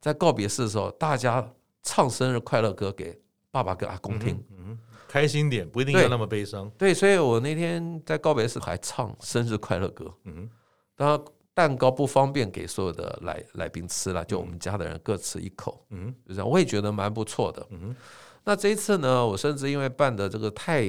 [0.00, 10.50] 在告别式的时候，大家唱生日快乐歌给爸爸跟阿公听，嗯，开心点，不一定要那么悲伤，对，所以我那天在告别式还唱生日快乐歌，嗯哼，
[10.94, 11.20] 当然
[11.52, 17.96] 蛋糕不方便给所有的来来宾吃了，就我们家的人各吃一口，嗯，就这样，我也觉得蛮不错的，嗯。
[18.44, 20.86] 那这一次呢，我甚至因为办的这个太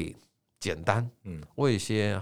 [0.60, 2.22] 简单，嗯，我有一些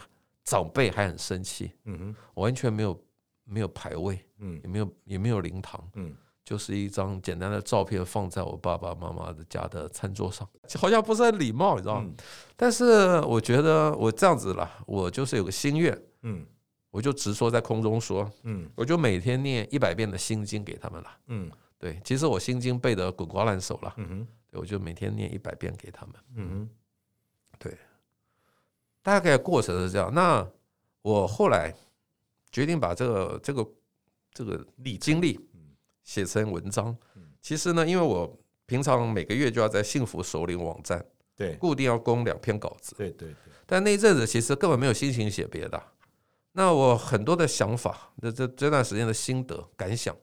[0.50, 3.00] 长辈还很生气，嗯哼，完全没有
[3.44, 12.10] 没有牌位，嗯，也没有也没有灵堂，嗯，就是一张简单的照片放在我爸爸妈妈的家的餐桌上，好像不是很礼貌，你知道吗？
[12.56, 16.44] 但是我觉得我这样子啦，我就是有个心愿，嗯，
[16.90, 24.28] 我就直说在空中说，嗯，我就每天念一百遍的心经给他们了，嗯，对，其实我心经背得滚瓜烂熟了，嗯哼。
[24.54, 26.16] 我就每天念一百遍给他们。
[26.34, 26.68] 嗯，
[27.60, 27.78] 对，
[29.02, 30.14] 大概过程是这样。
[30.14, 30.48] 那
[31.02, 31.74] 我后来
[32.52, 33.68] 决定把这个这个
[34.34, 35.40] 这个历经历
[36.04, 36.96] 写成文章。
[37.42, 41.04] 其实呢，因为我平常每个月就要在幸福首领网站
[41.36, 42.96] 对固定要供两篇稿子。
[42.98, 43.36] 对对对。
[43.66, 45.82] 但那一阵子其实根本没有心情写别的。
[46.52, 50.16] 那我很多的想法，这这这段时间的心得感想，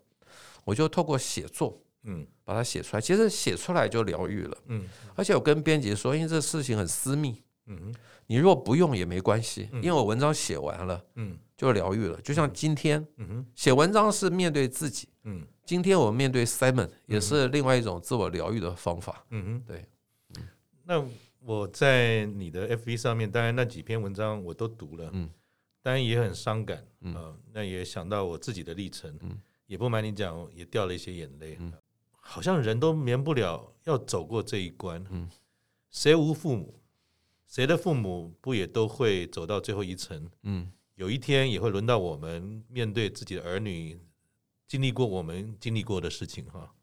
[0.65, 1.81] 我就透过写作。
[2.09, 4.57] 嗯，把它写出来，其实写出来就疗愈了。
[4.67, 4.87] 嗯，
[5.17, 7.43] 而且我跟编辑说，因为这事情很私密。
[7.67, 7.93] 嗯，
[8.27, 12.21] 你如果不用也没关系，因为我文章写完了，嗯，就疗愈了。
[12.23, 15.09] 就像今天，嗯，写文章是面对自己。
[15.25, 19.25] 嗯，今天我面对 Simon 也是另外一种自我疗愈的方法。
[19.31, 19.85] 嗯哼，对。
[20.85, 21.05] 那
[21.41, 25.11] 我在你的 FB 上面，当然那几篇文章我都读了。
[25.13, 25.31] 嗯，
[25.83, 26.85] 当然也很伤感。
[27.01, 29.17] 嗯，那也想到我自己的历程。
[29.23, 31.57] 嗯，也不瞒你讲，也掉了一些眼泪。
[31.61, 31.73] 嗯。
[32.29, 35.05] 好像人都免不了要走过这一关。
[35.11, 35.29] 嗯，
[35.91, 36.75] 谁无父母？
[37.47, 40.29] 谁的父母不也都会走到最后一程？
[40.43, 44.01] 嗯，有一天也会轮到我们面对自己的儿女，
[44.67, 46.75] 经历过我们经历过的事情哈。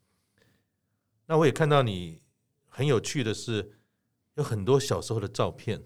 [1.26, 2.22] 那我也看到你
[2.68, 3.78] 很有趣的是，
[4.34, 5.84] 有很多小时候的照片，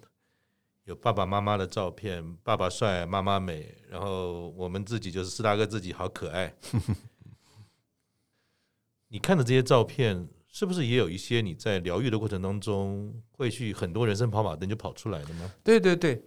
[0.85, 6.57] 有爸爸妈妈的照片，爸爸帅，妈妈美，然后我们自己就是四大哥自己好可爱。
[9.09, 15.49] 你看的这些照片，是不是也有一些你在疗愈的过程当中会去很多人生跑马灯就跑出来的吗？
[15.63, 16.21] 对对对。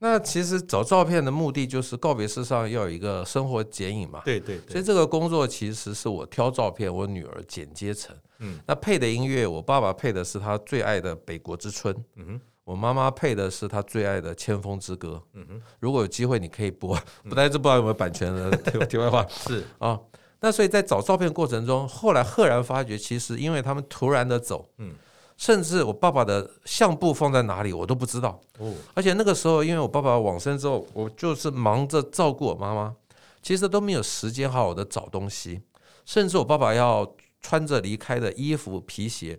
[0.00, 4.22] 那其实找照片的目的就是告别式上要有一个生活剪影嘛。
[4.24, 4.72] 对对，对。
[4.72, 8.12] 所以这个工作其实是我挑照片，我女儿剪接成。
[8.40, 8.58] 嗯。
[8.66, 11.94] 那配的音乐，我爸爸配的是他最爱的《北国之春》。
[12.16, 12.40] 嗯哼。
[12.64, 15.22] 我妈妈配的是他最爱的《千峰之歌》。
[15.34, 15.62] 嗯哼。
[15.78, 16.98] 如果有机会，你可以播。
[17.22, 18.50] 不但是不知道有没有版权的
[18.86, 19.24] 题外话。
[19.28, 20.00] 是啊。
[20.40, 24.68] 那所以在找照片过程中，后来赫然发觉，其实因为他们突然的走。
[24.78, 24.94] 嗯。
[25.38, 28.40] 甚至我爸爸的相簿放在哪里，我都不知道。
[28.58, 32.96] 哦，而且那个时候，因为我爸爸往生之后，我就是忙着照顾我妈妈，
[33.42, 35.60] 其实都没有时间好好的找东西。
[36.06, 39.38] 甚至我爸爸要穿着离开的衣服、皮鞋，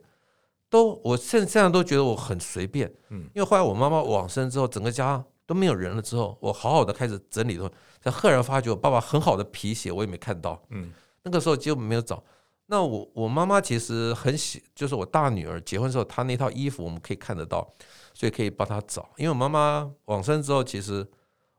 [0.70, 2.94] 都我现现在都觉得我很随便。
[3.10, 10.62] 嗯，因为后来我妈妈往生之后，整个家都没有人了之后，我好好的开始整理的时候，才赫然发觉我爸爸很好的皮鞋我也没看到。
[10.70, 10.92] 嗯，
[11.24, 12.24] 那个时候几乎没有找。
[12.70, 17.66] 那我我妈妈其实很喜，就是我大女儿结婚时候，她那套衣服我们可以看得到，
[18.14, 19.10] 所以可以帮她找。
[19.16, 21.08] 因为我妈妈往生之后，其实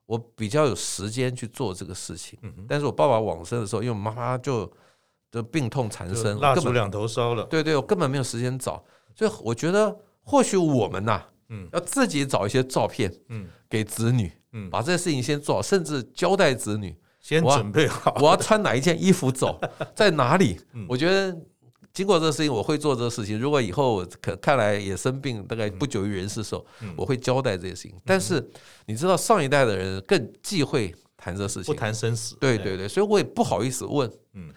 [0.04, 2.38] 我比较有时间去做这个事情。
[2.42, 4.70] 嗯但是我爸爸往生的时候，因为我妈妈就
[5.30, 7.44] 就病痛缠身，蜡烛两头烧了。
[7.44, 8.84] 对对，我根本没有时间找。
[9.14, 16.96] 所以我觉得或许我们呐，嗯，要自己找一些照片，嗯，给子女，嗯，把这个事情先做好，甚至交代子女。
[17.20, 19.60] 先准备好我，我要穿哪一件衣服走，
[19.94, 20.58] 在哪里？
[20.88, 21.36] 我觉得
[21.92, 23.38] 经过这个事情，我会做这个事情。
[23.38, 26.64] 如果以后可看来也生病，大概不久于人世的时候，
[26.96, 27.94] 我会交代这些事情。
[28.06, 28.42] 但是
[28.86, 32.36] 你知道，上一代的人更忌讳谈这事情，不谈生死。
[32.36, 34.10] 对对对，所以我也不好意思问。
[34.34, 34.48] 嗯，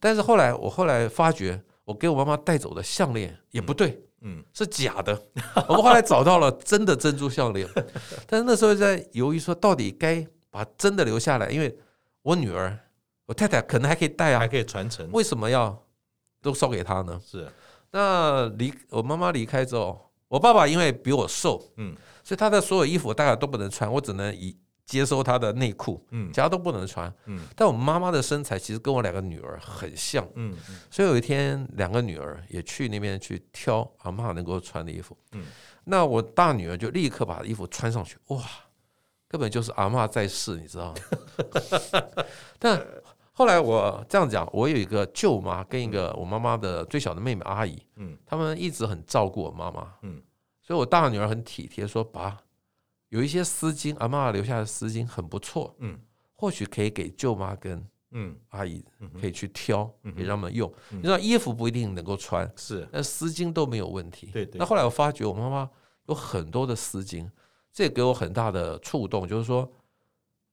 [0.00, 5.20] 但是后来我后来发觉，我给我妈妈带走的项链也不对，嗯，是假的。
[5.68, 7.68] 我们后来找到了真的珍珠项链，
[8.26, 11.78] 但是那时候在犹豫说，到底该把真的留下来，因为。
[12.22, 12.78] 我女儿，
[13.24, 15.08] 我太太可能还可以带啊，还可以传承。
[15.12, 15.82] 为什么要
[16.42, 17.18] 都烧给她呢？
[17.24, 17.48] 是。
[17.90, 24.54] 那离我妈妈离开之后，我爸爸因为比我瘦，嗯，所以他的所有衣服我大概都不能穿，我只能以
[24.88, 27.40] 接收她的内裤，嗯，其他都不能穿，嗯。
[27.54, 30.56] 但我妈妈的身材其实跟我两个女儿很像，嗯，
[30.90, 35.44] 所以有一天两个女儿也去那边去挑阿嬷能够穿的衣服，嗯。
[35.84, 38.42] 那我大女儿就立刻把衣服穿上去，哇！
[39.28, 41.00] 根本就是阿嬷在世，你知道吗？
[42.58, 42.82] 但
[43.32, 50.22] 后来我这样讲，我有一个舅妈跟一个我妈妈的最小的妹妹阿姨，嗯，他们一直很照顾我妈妈，嗯，
[50.62, 52.38] 所以我大女儿很体贴，说爸，
[53.08, 55.98] 有一些丝巾，阿嬷留下的丝巾很不错，嗯，
[56.34, 58.36] 或许可以给舅妈跟嗯。
[58.48, 58.84] 阿姨
[59.20, 60.72] 可以去挑，给他们用。
[60.90, 64.30] 你知道衣服不一定能够穿，是，但丝巾都没有问题。
[64.32, 64.58] 对对。
[64.58, 65.68] 那后来我发觉我妈妈
[66.06, 67.28] 有很多的丝巾。
[67.70, 69.70] 这也给我很大的触动，就是说，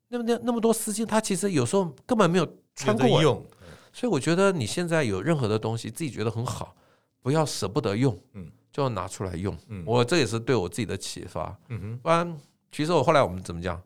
[0.09, 3.19] 那么那那么多丝巾，她其实有时候根本没有穿过。
[3.23, 3.43] 用，
[3.91, 6.75] 所以我觉得你现在有任何的东西，自己觉得很好，
[7.21, 9.57] 不要舍不得用，嗯，就要拿出来用。
[9.69, 11.57] 嗯，我这也是对我自己的启发。
[11.69, 12.37] 嗯哼，不然
[12.73, 13.81] 其实我后来我们怎么讲，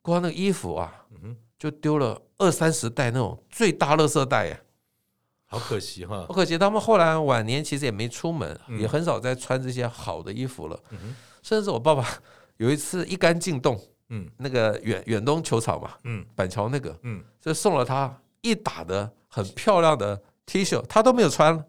[0.00, 4.56] 光那个衣服啊，嗯哼，就丢了二三十袋那种最大垃圾袋呀，
[5.46, 6.56] 好可惜哈，好可惜。
[6.56, 10.80] 他们后来晚年其实也没出门，也很少再穿这些好的衣服了。
[10.90, 12.06] 嗯哼，甚至我爸爸。
[12.58, 13.76] 有一次一杆进洞，
[14.10, 21.64] 嗯，那个远远东球场嘛，嗯，板桥那个，嗯，就送了他一打的很漂亮的 T 恤，他都没有穿，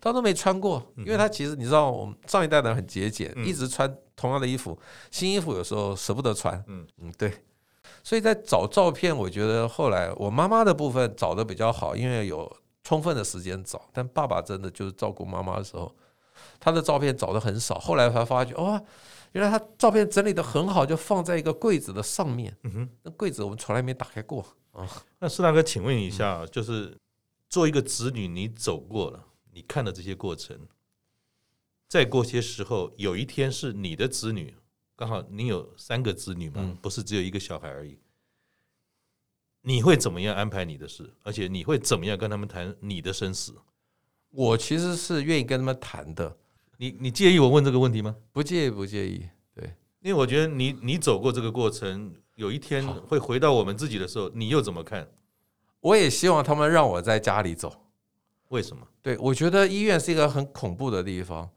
[0.00, 4.78] 他都没穿过，因为他其实你知道，我们上一代的人很节俭，一直穿同样的衣服，
[5.10, 7.32] 新衣服有时候舍不得穿，嗯嗯，对，
[8.02, 12.50] 所以在找照片，我觉得后来我妈妈的部分找的比较好，因为有
[12.82, 15.94] 充分的时间找，但爸爸真的就是照顾妈妈的时候，
[16.58, 18.82] 他的照片找的很少，后来才发觉哦。
[19.32, 22.52] 原来他照片整理的很好，就放在一个柜子的上面。
[22.64, 24.84] 嗯哼，那柜子我们从来没打开过啊。
[25.20, 26.98] 那施大哥，请问一下，就是
[27.48, 29.24] 做一个子女，你走过了，
[29.60, 30.58] 你看了这些过程，
[31.86, 34.54] 再过些时候，有一天是你的子女，
[34.96, 37.98] 刚好你有三个子女嘛，不是只有一个小孩而已。
[39.60, 41.12] 你会怎么样安排你的事？
[41.24, 43.54] 而且你会怎么样跟他们谈你的生死？
[44.30, 46.34] 我其实是愿意跟他们谈的。
[46.78, 48.16] 你你介意我问这个问题吗？
[48.32, 49.28] 不介意，不介意。
[49.54, 49.64] 对，
[50.00, 55.06] 因为我觉得你你走过这个过程，有一天会回到我们自己的时候，你又怎么看？
[55.80, 57.88] 我也希望他们让我在家里走。
[58.50, 58.86] 为什么？
[59.02, 61.48] 对，我觉得医院是一个很恐怖的地方。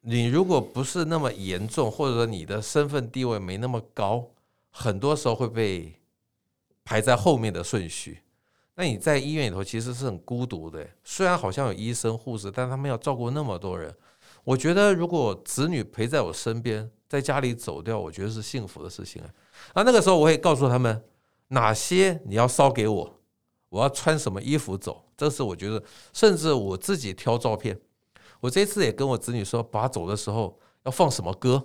[0.00, 4.30] 你如果不是那么严重，或者说你的身份地位没那么高，
[4.70, 5.94] 很多时候会被
[6.84, 8.20] 排在后面的顺序。
[8.74, 13.94] 那你在医院里头其实是很孤独的，虽然好像有医生护士，但他们要照顾那么多人。
[14.42, 19.30] 我觉得如果子女陪在我身边，在家里走掉，我觉得是幸福的事情啊。
[19.72, 21.02] 啊，那个时候我会告诉他们
[21.48, 23.20] 哪些你要烧给我，
[23.74, 25.82] 我要穿什么衣服走，这是我觉得，
[26.12, 27.76] 甚至我自己挑照片，
[28.38, 31.60] 我这次也跟我子女说，爸走的时候要放什么歌？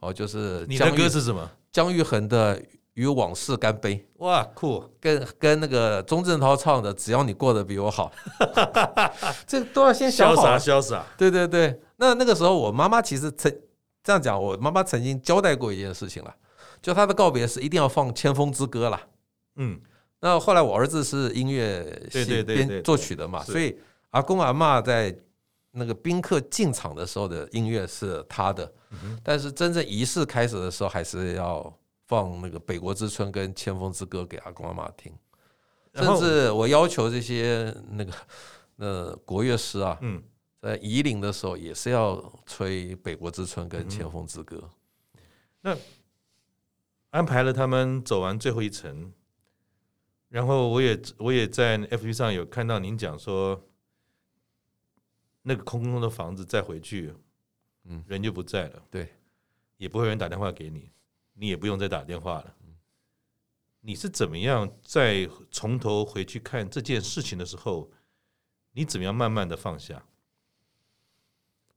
[0.00, 1.46] 哦，就是你的歌是什么？
[1.70, 2.58] 姜育恒的
[2.94, 3.96] 《与往事干杯》。
[4.24, 4.82] 哇，酷！
[4.98, 8.10] 跟跟那个钟镇涛唱的《只要你过得比我好》，
[9.46, 10.42] 这都要先想好。
[10.42, 11.04] 潇洒，潇洒。
[11.18, 13.54] 对对对，那那个时候我妈妈其实曾
[14.02, 16.34] 这样讲，我妈妈曾经交代过一件事情了，
[16.80, 18.98] 就她的告别是一定要放《千峰之歌》了。
[19.56, 19.80] 嗯，
[20.26, 23.78] 那后来我儿子是音乐系编作曲的嘛，所以
[24.10, 25.16] 阿公阿嬷在。
[25.78, 28.72] 那个宾客进场的时候的音乐是他的，
[29.22, 31.70] 但是真正仪式开始的时候，还是要
[32.06, 35.12] 放那个《北国之春》跟《千峰之歌》给阿公阿嬷听。
[35.92, 38.12] 甚至我要求这些那个
[38.76, 40.00] 呃 国乐师啊，
[40.62, 44.56] 在移灵的时候也是要吹《北国之春》跟《千峰之歌》。
[45.60, 45.76] 那
[47.10, 49.12] 安排了他们走完最后一程，
[50.28, 53.62] 然后我也我也在 FB 上有看到您讲说。
[55.48, 57.14] 那个空空的房子再回去，
[57.84, 59.08] 嗯，人就不在了，对，
[59.76, 60.90] 也不会有人打电话给你，
[61.34, 62.52] 你也不用再打电话了。
[63.80, 67.88] 你是怎么样在从头回去看这件事情的时候，
[68.72, 70.04] 你怎么样慢慢的放下？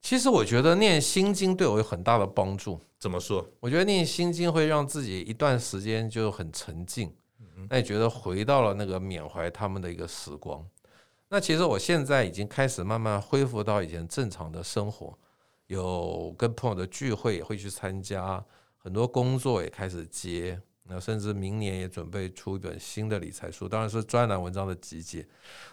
[0.01, 2.81] 其实我觉得念心经对我有很大的帮助。
[2.97, 3.47] 怎么说？
[3.59, 7.15] 我觉得念心经会让自己一段时间就很沉静，
[7.69, 10.67] 那你觉得回到了那个缅怀他们的一个时光。
[11.29, 15.17] 那其实我现在已经开始慢慢恢复到以前正常的生活，
[15.67, 18.43] 有跟朋友的聚会也会去参加，
[18.77, 25.23] 很多工作也开始接，那甚至明年也准备出一本新的理财书，当然是专栏文章的集结。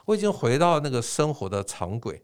[0.04, 2.22] 我已经回到那个生活的常轨，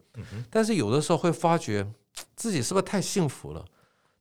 [0.51, 1.91] 但是有的时候会发觉
[2.37, 3.65] 自己是不是太幸福了，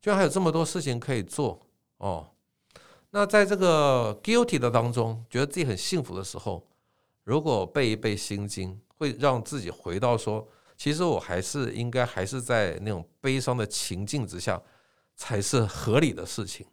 [0.01, 2.29] 居然还有这么多事情可以做哦。
[3.11, 6.67] 那在这个 guilty 的当中，觉得自己很幸福的时候，
[7.23, 8.81] 如果背一背心经。
[9.01, 10.47] 会让自己回到说，
[10.77, 14.61] 其实我还是应该还是在那种悲伤的情境之下，
[15.15, 16.67] 才是合理的事情。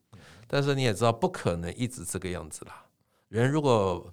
[0.46, 2.84] 但是你也知道，不可能一直这个样子啦。
[3.28, 4.12] 人如果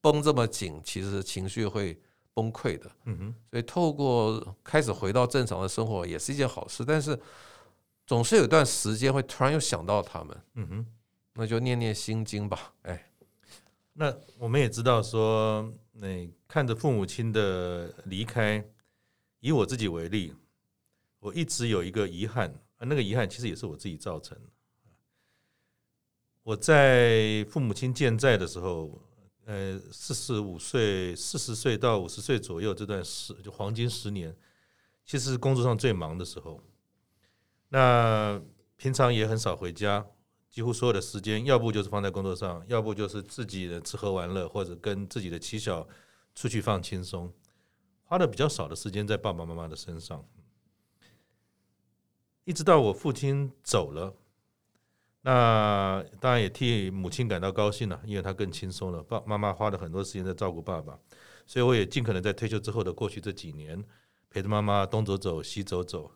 [0.00, 2.00] 绷这么紧，其实情绪会
[2.32, 2.88] 崩溃的。
[3.06, 3.34] 嗯哼。
[3.50, 6.84] 所以透过开始回到正常的生活，也是一件好事。
[6.84, 7.18] 但是
[8.06, 10.42] 总是有一段时间会突然又想到他们。
[10.54, 10.86] 嗯哼。
[11.40, 12.74] 那就念念心经吧。
[12.82, 13.12] 哎，
[13.92, 15.72] 那我们也知道说。
[15.92, 18.64] 那看着父母亲的离开，
[19.40, 20.32] 以我自己为例，
[21.18, 24.48] 我一直有一个遗憾，啊，那个遗憾其实也是我自己造成的。
[26.44, 29.00] 我在父母亲健在的时候，
[29.44, 34.36] 呃，四十五岁、四十岁到五十岁左右这段时，就黄金十年，
[35.04, 36.60] 其实是工作上最忙的时候。
[37.68, 38.40] 那
[38.76, 40.06] 平常也很少回家。
[40.58, 45.86] 几乎所有的时间，要不就是放在工作上，要不就是自己的吃喝玩乐，或者跟自己的妻小
[46.34, 47.32] 出去放轻松，
[48.02, 50.26] 花的比较少的时间在爸爸妈妈的身上。
[52.42, 54.12] 一直到我父亲走了，
[55.20, 59.00] 那当然也替母亲感到高兴了，因为她更轻松了。
[59.04, 60.98] 爸妈妈花了很多时间在照顾爸爸，
[61.46, 63.84] 所以我也尽可能在退休之后的过去这几年，
[64.28, 66.10] 陪着妈妈东走走西走走。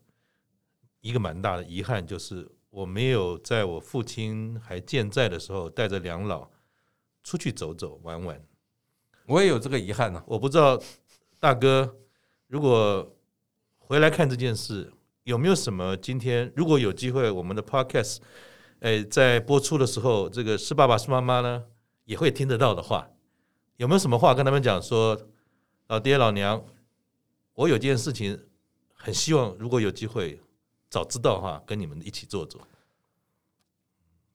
[1.00, 2.50] 一个蛮大的遗憾就是。
[2.72, 6.48] 我没有在我父亲还健在的时候带着两老
[7.22, 8.42] 出去走走玩玩，
[9.26, 10.24] 我也有这个遗憾呢、啊。
[10.26, 10.82] 我不知道
[11.38, 11.94] 大哥
[12.46, 13.14] 如果
[13.78, 14.90] 回来看这件事，
[15.24, 18.20] 有没有什么今天如果有机会，我们的 podcast
[18.80, 21.64] 哎在播出的时候，这个是爸爸是妈妈呢
[22.06, 23.10] 也会听得到的话，
[23.76, 25.20] 有没有什么话跟他们讲说，
[25.88, 26.64] 老爹老娘，
[27.52, 28.46] 我有件事情
[28.94, 30.40] 很希望如果有机会。
[30.92, 32.60] 早知道哈，跟你们一起做做。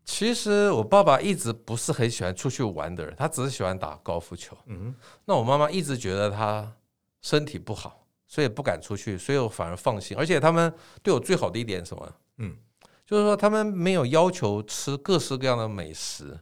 [0.04, 4.58] 其实我爸爸一直不是很喜欢出去玩的人，他只是喜欢打高尔夫球。
[4.66, 6.76] 嗯，那我妈妈一直觉得他
[7.22, 10.18] 身体不好，所以不敢出去，所以我反而放心。
[10.18, 12.12] 而且他们对我最好的一点是什么？
[12.38, 12.58] 嗯，
[13.06, 16.40] 就是说他们没有要求吃各式各样的美食。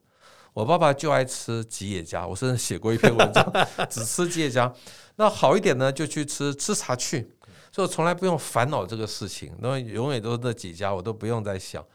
[0.53, 3.51] 我爸爸就爱吃吉野家，我甚至写过一篇文章，
[3.91, 4.73] 只吃吉野家。
[5.17, 7.35] 那好一点呢，就去吃吃茶去。
[7.75, 11.85] 所以我从来不用烦恼这个事情，那永远都是那几家，我都不用再想。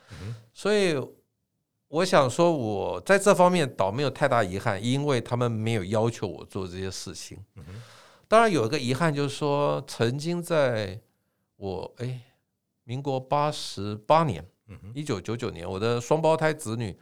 [0.52, 0.94] 所以
[1.88, 7.42] 我想说，我在这方面倒没有太大遗憾，因为他们没有要求我做这些事情。
[8.28, 11.00] 当然有一个遗憾，就是说曾经在
[11.56, 12.20] 我哎，
[12.84, 14.46] 民国八十八年，
[14.92, 16.94] 一九九九年，我的双胞胎子女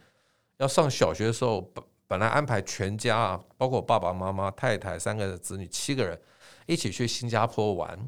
[0.55, 6.17] 要上小学的时候，本本来安排全家啊，包括我爸爸妈妈、太太三个子女七个人
[6.65, 7.99] 一起去新加坡玩。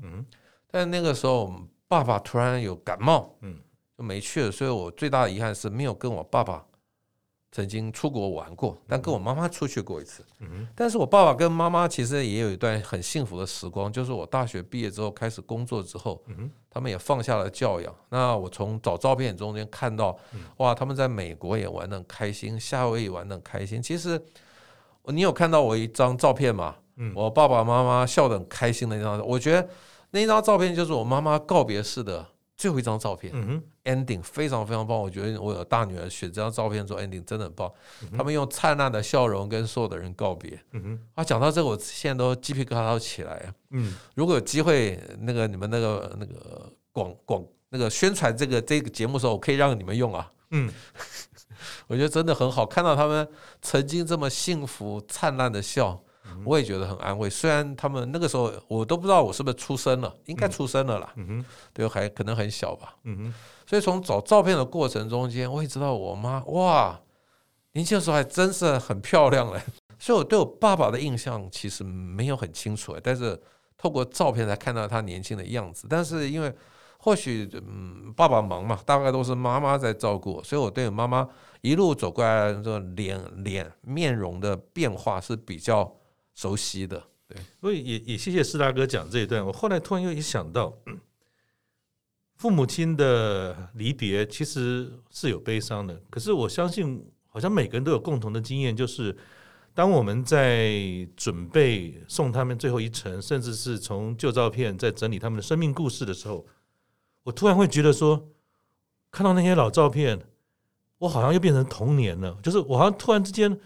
[0.72, 1.54] 但那个时候，
[1.88, 3.58] 爸爸突然有感冒，嗯，
[3.98, 4.52] 就没去了。
[4.52, 6.66] 所以我最大的遗憾是没有跟我爸爸
[7.52, 10.26] 曾经出国玩过，但跟我妈妈出去过一次。
[10.40, 17.94] 嗯，但是我爸爸跟妈妈其实也有一段很幸福的时光，就是我大学毕业之后开始工作之后，嗯，他们也放下了教养。
[18.08, 20.18] 那我从找照片中间看到，
[20.58, 23.82] 哇，他们在美国也玩得很开心，夏威夷玩得很开心。
[23.82, 24.24] 其实
[25.08, 26.78] 你有看到我一张照片吗？
[26.96, 29.68] 嗯，我爸爸妈妈笑得很开心的一张，我觉得
[30.12, 32.28] 那张照片就是我妈妈告别式的。
[32.58, 33.34] 最后一张照片
[33.86, 34.96] ，，ending 非常非常棒。
[34.96, 37.72] 我觉得我有大女儿选这张照片做 ending 真的很棒。
[38.04, 40.64] 嗯、他们用灿烂的笑容跟所有的人告别。
[41.16, 43.52] 啊，讲到这个，我现在都鸡皮疙瘩都起来。
[43.72, 50.32] 嗯，如果有机会，那个你们那个那个广广那个宣传这个这个节目的时候，我可以让你们用啊。
[50.52, 50.72] 嗯，
[51.88, 53.28] 我觉得真的很好，看到他们
[53.60, 56.00] 曾经这么幸福灿烂的笑。
[56.46, 61.44] 我也觉得很安慰，虽然他们那个时候我都不知道我是不是出生了，应该出生了啦，嗯，
[61.74, 63.34] 对，还可能很小吧，嗯哼，
[63.66, 67.00] 所以从找照片的过程中间，我也知道我妈哇，
[67.74, 69.62] 年轻的时候还真是很漂亮嘞，
[70.00, 73.40] 所以我对我爸爸的印象其实没有很清楚，但是
[73.78, 76.54] 透过照片才看到他年轻的样子，但是因为
[76.98, 81.28] 或许嗯爸爸忙嘛，大概都是妈妈在照顾，所以我对我妈妈
[81.62, 85.92] 一路走过来这个脸脸面容的变化是比较。
[86.42, 89.46] 熟悉的，对，所以也也谢谢施大哥讲这一段。
[89.46, 90.76] 我后来突然又一想到，
[92.34, 96.02] 父母亲的离别其实是有悲伤的。
[96.10, 99.16] 可是我相信，好像每个人都有共同的经验，就是
[99.76, 106.44] 当我们在准备送他们最后一程，甚至是从旧照片在整理他们的生命故事的时候，
[107.22, 108.28] 我突然会觉得说，
[109.12, 110.20] 看到那些老照片，
[110.98, 112.36] 我好像又变成童年了。
[112.42, 113.60] 就是我好像突然之间。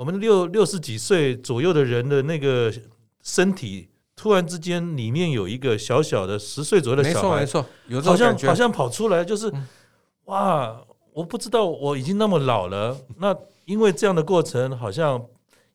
[0.00, 2.72] 我们六六十几岁左右的人的那个
[3.22, 3.86] 身体，
[4.16, 9.52] 突然之间里面有一个小小的十岁左右的小孩，没错没错，好像好像跑出来，就是
[10.24, 10.80] 哇！
[11.12, 12.96] 我不知道我已经那么老了。
[13.18, 13.36] 那
[13.66, 15.22] 因为这样的过程，好像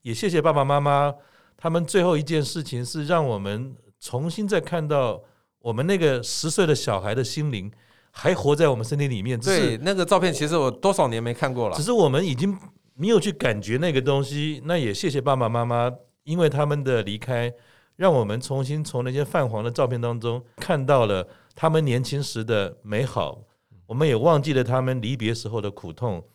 [0.01, 1.13] 也谢谢爸爸妈妈，
[1.55, 5.21] 他们最后一件事情是让我们重新再看到
[5.59, 7.71] 我们那个十岁的小孩的心灵
[8.09, 9.39] 还活在我们身体里面。
[9.39, 12.57] 对，那个照片其实我多少年没看过了，只是我们已经。
[12.97, 15.93] 没有去感觉那个东西，那也谢谢爸爸妈妈，
[16.23, 17.53] 因为他们的离开，
[17.97, 23.43] 让我们重新从那些泛黄的照片当中看到了他们年轻时的美好，
[23.85, 26.25] 我们也忘记了他们离别时候的苦痛。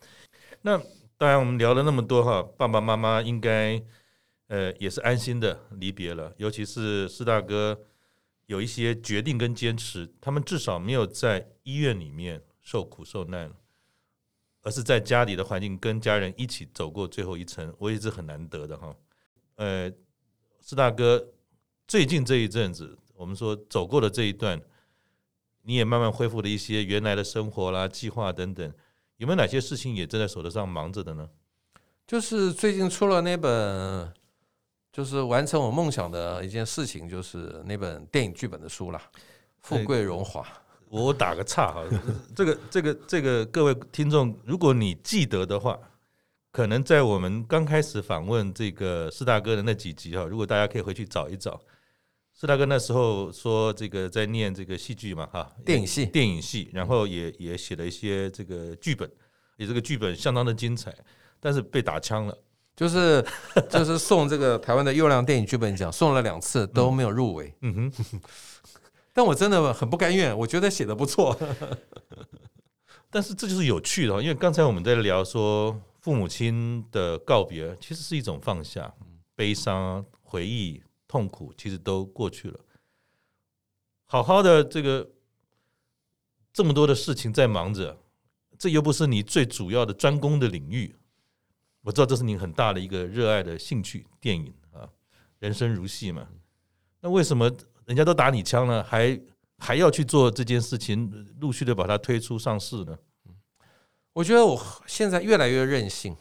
[0.61, 0.79] 那
[1.17, 3.83] 当然，我们聊了那么多哈，爸爸妈妈应该
[4.49, 7.79] 呃也是安心的离别了，尤其是四大哥
[8.47, 13.51] 有一些决定跟坚持，他们至少没有在医院里面受苦受难。
[14.63, 18.95] 而是在家里的环境跟家人一起走过最后一程，我也是很难得的哈。
[19.57, 19.91] 呃，
[20.61, 21.29] 四大哥，
[21.89, 24.61] 最近这一阵子，我们说走过的这一段，
[25.63, 28.73] 你也慢慢恢复了一些原来的生活啦、计划等等，
[29.17, 31.29] 有没有哪些事情也正在手头上忙着的呢？
[32.07, 34.13] 就是最近出了那本，
[34.93, 39.01] 就是完成我梦想的一件事情，就是那本电影剧本的书啦，
[39.61, 40.43] 《富贵荣华》。
[40.91, 41.85] 我打个岔哈，
[42.35, 45.79] 这个这个这个各位听众，如果你记得的话，
[46.51, 51.61] 可能在我们刚开始访问这个四大哥的那几集哈，如果大家可以回去找一找，
[52.35, 56.07] 四大哥那时候说这个在念这个戏剧嘛哈，电影系。
[56.07, 59.09] 电影系，然后也也写了一些这个剧本，
[59.59, 60.93] 也这个剧本相当的精彩，
[61.39, 62.37] 但是被打枪了，
[62.75, 63.25] 就是
[63.71, 68.21] 就是送这个台湾的优良电影剧本奖，送了两次都没有入围，嗯哼。
[69.21, 71.39] 但我真的很不甘愿，我觉得写的不错，
[73.11, 78.95] 但是这就是有趣的，因为刚才我们在聊说父母亲的告别，其实是一种放下，
[79.35, 82.59] 悲伤、回忆、痛苦，其实都过去了。
[84.07, 85.07] 好好的这个
[86.51, 87.99] 这么多的事情在忙着，
[88.59, 90.97] 这又不是你最主要的专攻的领域。
[91.83, 94.89] 我知道这是你很大的一个热爱的兴趣，电影啊，
[95.41, 96.27] 人生如戏嘛。
[97.03, 97.55] 那为什么？
[97.91, 99.21] 人家都打你枪了，还
[99.59, 102.97] 还要去做这件事情，陆续的把它推出上市呢？
[104.13, 106.17] 我觉得我现在越来越任性，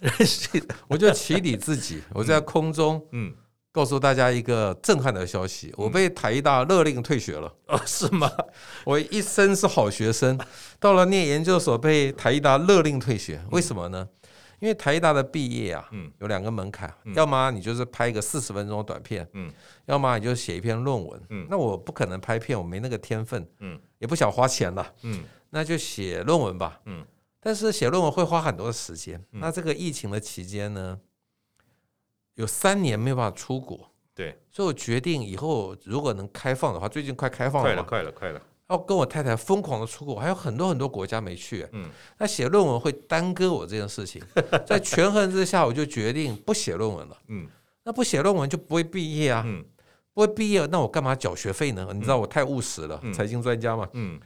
[0.00, 2.02] 任性， 我就起底自己。
[2.12, 3.32] 我在空中，嗯，
[3.70, 7.54] 告诉大家一个震撼的消息：我被台大勒令退学了。
[7.68, 8.28] 哦，是吗？
[8.84, 10.36] 我一生是好学生，
[10.80, 14.08] 到了念研究所被台大勒令退学，为什么呢？
[14.62, 15.90] 因为台大的毕业啊，
[16.20, 19.28] 有两个门槛，要么你就是拍一个四十分钟的短片，
[19.86, 21.20] 要么你就写一篇论文。
[21.50, 23.44] 那我不可能拍片，我没那个天分，
[23.98, 24.94] 也不想花钱了，
[25.50, 26.80] 那就写论文吧。
[27.40, 29.20] 但是写论文会花很多的时间。
[29.30, 30.96] 那这个疫情的期间呢，
[32.34, 38.40] 有三年没有办法出国，对，所以我决定以后如果能开放的话，最近快开放了，快了，快了，快了。
[38.68, 41.66] 要跟我太太疯狂的出国，还有很多很多国家没去。
[41.72, 44.22] 嗯，那写论文会耽搁我这件事情，
[44.66, 47.16] 在权衡之下，我就决定不写论文了。
[47.28, 47.46] 嗯，
[47.84, 49.42] 那不写论文就不会毕业啊。
[49.46, 49.62] 嗯，
[50.14, 51.88] 不会毕业，那我干嘛缴学费呢？
[51.92, 53.86] 你知道我太务实了，财经专家嘛。
[53.92, 54.18] 嗯，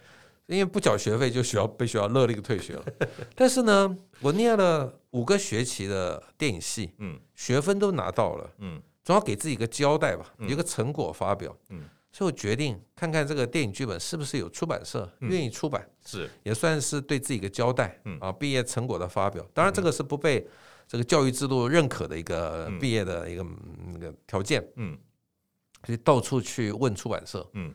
[0.47, 2.85] 因为不缴学费就需要被学校勒令退学了。
[3.35, 11.83] 但是呢，我念了五个学期的电影系，嗯，学分都拿到了，嗯，总要给自己一个交代吧，一个成果发表，嗯。
[12.17, 18.01] 所以我决定看看这个电影剧本是不是有出版社愿意出版，是也算是对自己一个交代。
[18.21, 20.49] 啊，毕业成果的发表，当然这个是不被
[20.89, 23.45] 这个教育制度认可的一个毕业的一个
[23.93, 24.67] 那个条件。
[24.77, 24.97] 嗯，
[25.85, 27.75] 所以到处去问出版社，嗯，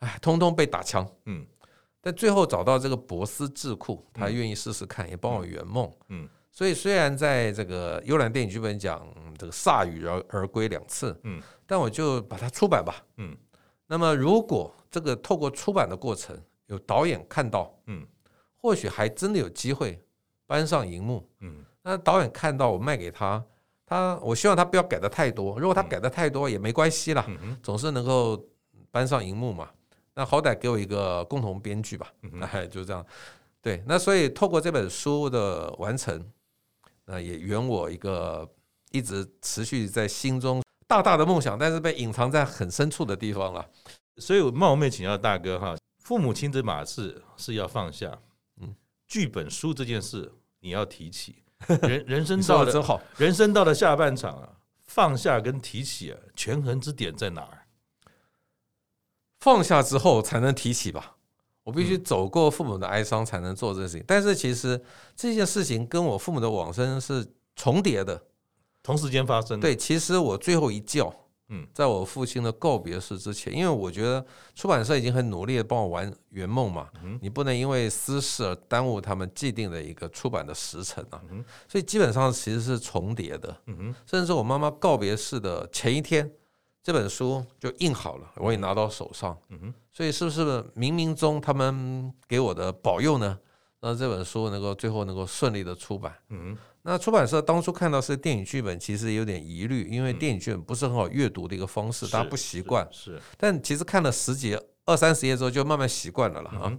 [0.00, 1.08] 哎，通通被打枪。
[1.26, 1.46] 嗯，
[2.00, 5.88] 但最后找到这个博思智库，他愿意试试看，也帮我圆梦。
[6.08, 9.06] 嗯，所以虽然在这个幽兰电影剧本奖
[9.38, 13.00] 这个铩羽而而归两次，嗯，但我就把它出版吧。
[13.18, 13.36] 嗯。
[13.86, 18.06] 那么，如果这个透过出版的过程有导演看到，嗯，
[18.56, 20.02] 或许还真的有机会
[20.46, 21.64] 搬上荧幕，嗯。
[21.82, 23.40] 那导演看到我卖给他，
[23.86, 25.56] 他我希望他不要改的太多。
[25.60, 27.24] 如果他改的太多也没关系啦，
[27.62, 28.44] 总是能够
[28.90, 29.70] 搬上荧幕嘛。
[30.12, 33.06] 那好歹给我一个共同编剧吧，哎，就这样。
[33.62, 36.20] 对，那所以透过这本书的完成，
[37.04, 38.48] 那也圆我一个
[38.90, 40.60] 一直持续在心中。
[40.86, 43.66] 大大的梦想，但是被隐藏在很深处的地方了。
[44.18, 48.18] 所以我冒昧请教大哥哈，父母亲这码事是要放下，
[48.60, 48.74] 嗯，
[49.06, 51.42] 剧本书这件事你要提起。
[51.82, 54.48] 人人生到了真好，人生到了下半场啊，
[54.86, 57.66] 放下跟提起啊，权衡之点在哪儿？
[59.40, 61.16] 放下之后才能提起吧。
[61.64, 64.04] 我必须走过父母的哀伤，才能做这件事情。
[64.06, 64.80] 但是其实
[65.16, 67.26] 这件事情跟我父母的往生是
[67.56, 68.22] 重叠的。
[68.86, 69.58] 同时间发生。
[69.58, 71.12] 对，其实我最后一觉，
[71.48, 74.24] 嗯，在我父亲的告别式之前，因为我觉得
[74.54, 76.88] 出版社已经很努力的帮我完圆梦嘛，
[77.20, 81.20] 你不能因为私事而耽误他们既定的一个出版的时辰啊，
[81.66, 83.56] 所以基本上其实是重叠的，
[84.06, 86.30] 甚至我妈妈告别式的前一天，
[86.80, 89.36] 这本书就印好了，我也拿到手上，
[89.92, 90.42] 所以是不是
[90.76, 93.36] 冥冥中他们给我的保佑呢？
[93.78, 96.12] 让这本书能够最后能够顺利的出版，
[96.88, 102.88] 那出版社当初看到是电影剧本，其实有点疑虑，因为电影剧本不是很好阅读的一个方式，大家不习惯。
[102.92, 106.72] 是，但其实看了十几、二三十页之后，就慢慢习惯了了啊。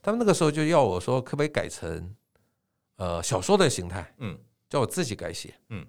[0.00, 2.14] 他们那个时候就要我说，可不可以改成
[2.98, 4.14] 呃小说的形态？
[4.18, 4.38] 嗯，
[4.68, 5.52] 叫我自己改写。
[5.70, 5.84] 嗯，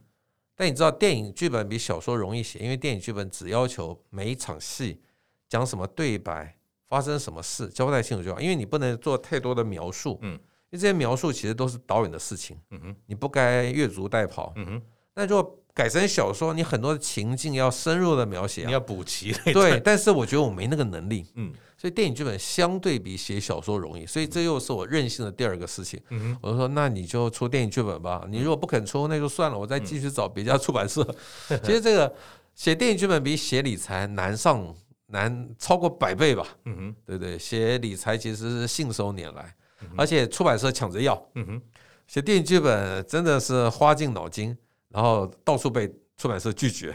[0.55, 4.99] 但你知道，电影剧本比小说容易写，因为电影剧本只要求每一场戏
[5.47, 6.57] 讲什么对白、
[6.87, 10.17] 发生什么事，交代清楚就好，因为你不能做太多的描述。
[10.23, 10.39] 嗯。
[10.71, 14.81] 因为这些描述其实都是导演的事情，嗯哼，你不该越俎代庖，嗯哼。
[15.15, 19.31] 那如果改成小说，你很多的情境要深入的描写，你要补齐。
[19.51, 21.53] 对，但是我觉得我没那个能力，嗯。
[21.77, 25.99] 所以电影剧本相对比写小说容易，所以这又是我任性的第二个事情。
[26.09, 31.03] 嗯哼，我就说那你就出电影剧本吧，你如果不肯出，那就算了，我再继续找别家出版社。
[31.63, 32.13] 其实这个
[32.53, 34.75] 写电影剧本比写理财难上
[35.07, 37.39] 难超过百倍吧，嗯哼，对对？
[37.39, 39.55] 写理财其实是信手拈来。
[39.97, 41.61] 而且出版社抢着要，嗯哼，
[42.07, 44.57] 写电影剧本真的是花尽脑筋，
[44.89, 46.93] 然后到处被出版社拒绝。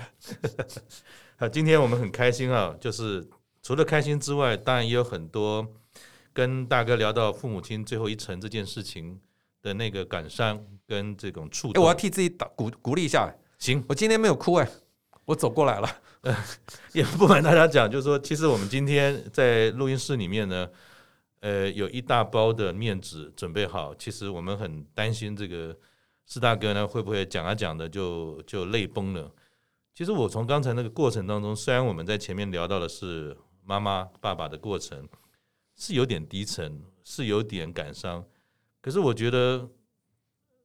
[1.36, 3.26] 好，今天我们很开心啊，就是
[3.62, 5.66] 除了开心之外，当然也有很多
[6.32, 9.18] 跟大哥聊到父母亲最后一程这件事情
[9.62, 11.82] 的那个感伤跟这种触动。
[11.82, 13.34] 哎，我要替自己打鼓鼓励一下。
[13.58, 14.68] 行，我今天没有哭哎，
[15.24, 15.88] 我走过来了。
[16.92, 20.68] 也不瞒大家讲，就是说，其实我们今天在录音室里面呢。
[21.44, 25.76] 呃，有一大包的面纸准备好，其实我们很担心这个
[26.24, 29.30] 四大哥呢会不会讲啊讲的就就泪崩了。
[29.92, 35.06] 其实我从刚才那个过程当中，虽然我们在前面聊到的是妈妈爸爸的过程，
[35.76, 38.24] 是有点低沉，是有点感伤，
[38.80, 39.68] 可是我觉得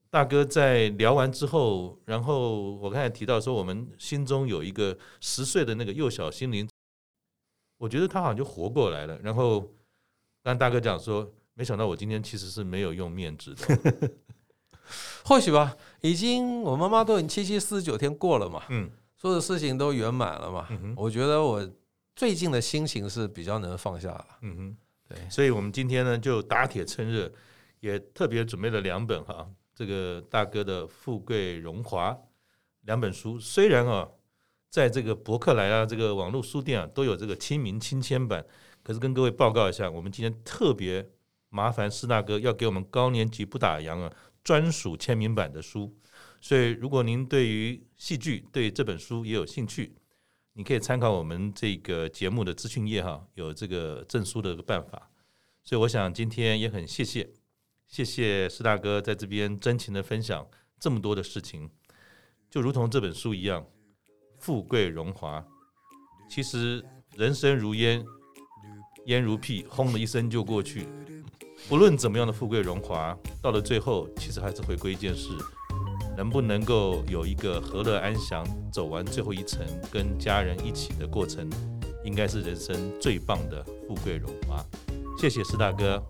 [0.09, 6.69] 大哥在聊完之后，然后我刚才提到说，我们心中有一个十岁的那个幼小心灵，
[7.79, 9.69] 我觉得他好像就活过来了，然后。
[10.49, 14.11] 但大哥讲说，没想到我今天其实是没有用面纸的，
[15.23, 21.71] 或许吧，已经我妈妈都已经七七四十九天过了嘛，嗯，所有的事情都圆满了嘛，我觉得我
[22.15, 24.77] 最近的心情是比较能放下了，嗯哼，
[25.07, 27.31] 对，所以我们今天呢就打铁趁热，
[27.79, 32.17] 也特别准备了两本哈，这个大哥的富贵荣华
[32.85, 34.09] 两本书，虽然啊，
[34.71, 38.43] 在这个博客来啊这个网络书店啊都有这个亲民亲签版。
[38.89, 41.07] 可是跟各位报告一下，我们今天特别
[41.49, 44.11] 麻烦四大哥要给我们高年级不打烊啊
[44.43, 45.95] 专属签名版的书，
[46.41, 49.93] 所以如果您对于戏剧对这本书也有兴趣，
[50.53, 55.11] 你可以参考我们这个节目的资讯页哈，有这个证书的办法。
[55.63, 57.29] 所以我想今天也很谢谢，
[57.85, 60.47] 谢谢施大哥在这边真情的分享
[60.79, 61.69] 这么多的事情，
[62.49, 63.67] 就如同这本书一样，
[64.39, 65.45] 富贵荣华，
[66.27, 66.83] 其实
[67.15, 68.03] 人生如烟，
[69.05, 70.87] 烟如屁，轰的一声就过去。
[71.67, 75.29] 不论怎么样的富贵荣华，到了最后，其实还是回归一件事。
[76.17, 81.49] 能不能够有一个和乐安详走完最后一程，跟家人一起的过程，
[82.03, 84.61] 应该是人生最棒的富贵荣华。
[85.17, 86.01] 谢谢施大哥，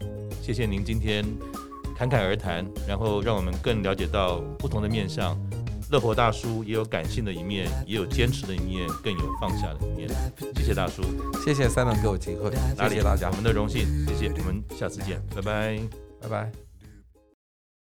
[0.41, 1.23] 谢谢您今天
[1.95, 5.37] 侃侃而谈，然后让我们更了解到不同的面向。
[5.89, 10.09] 乐活大叔也有感性的一面，也有坚持的一面，更有放下的一面。
[10.55, 11.01] 谢谢大叔，
[11.43, 12.51] 谢谢 Simon 给我机会，
[12.87, 13.85] 谢谢大家，我们的荣幸。
[14.07, 15.79] 谢谢，我们下次见，拜拜，
[16.21, 16.68] 拜拜。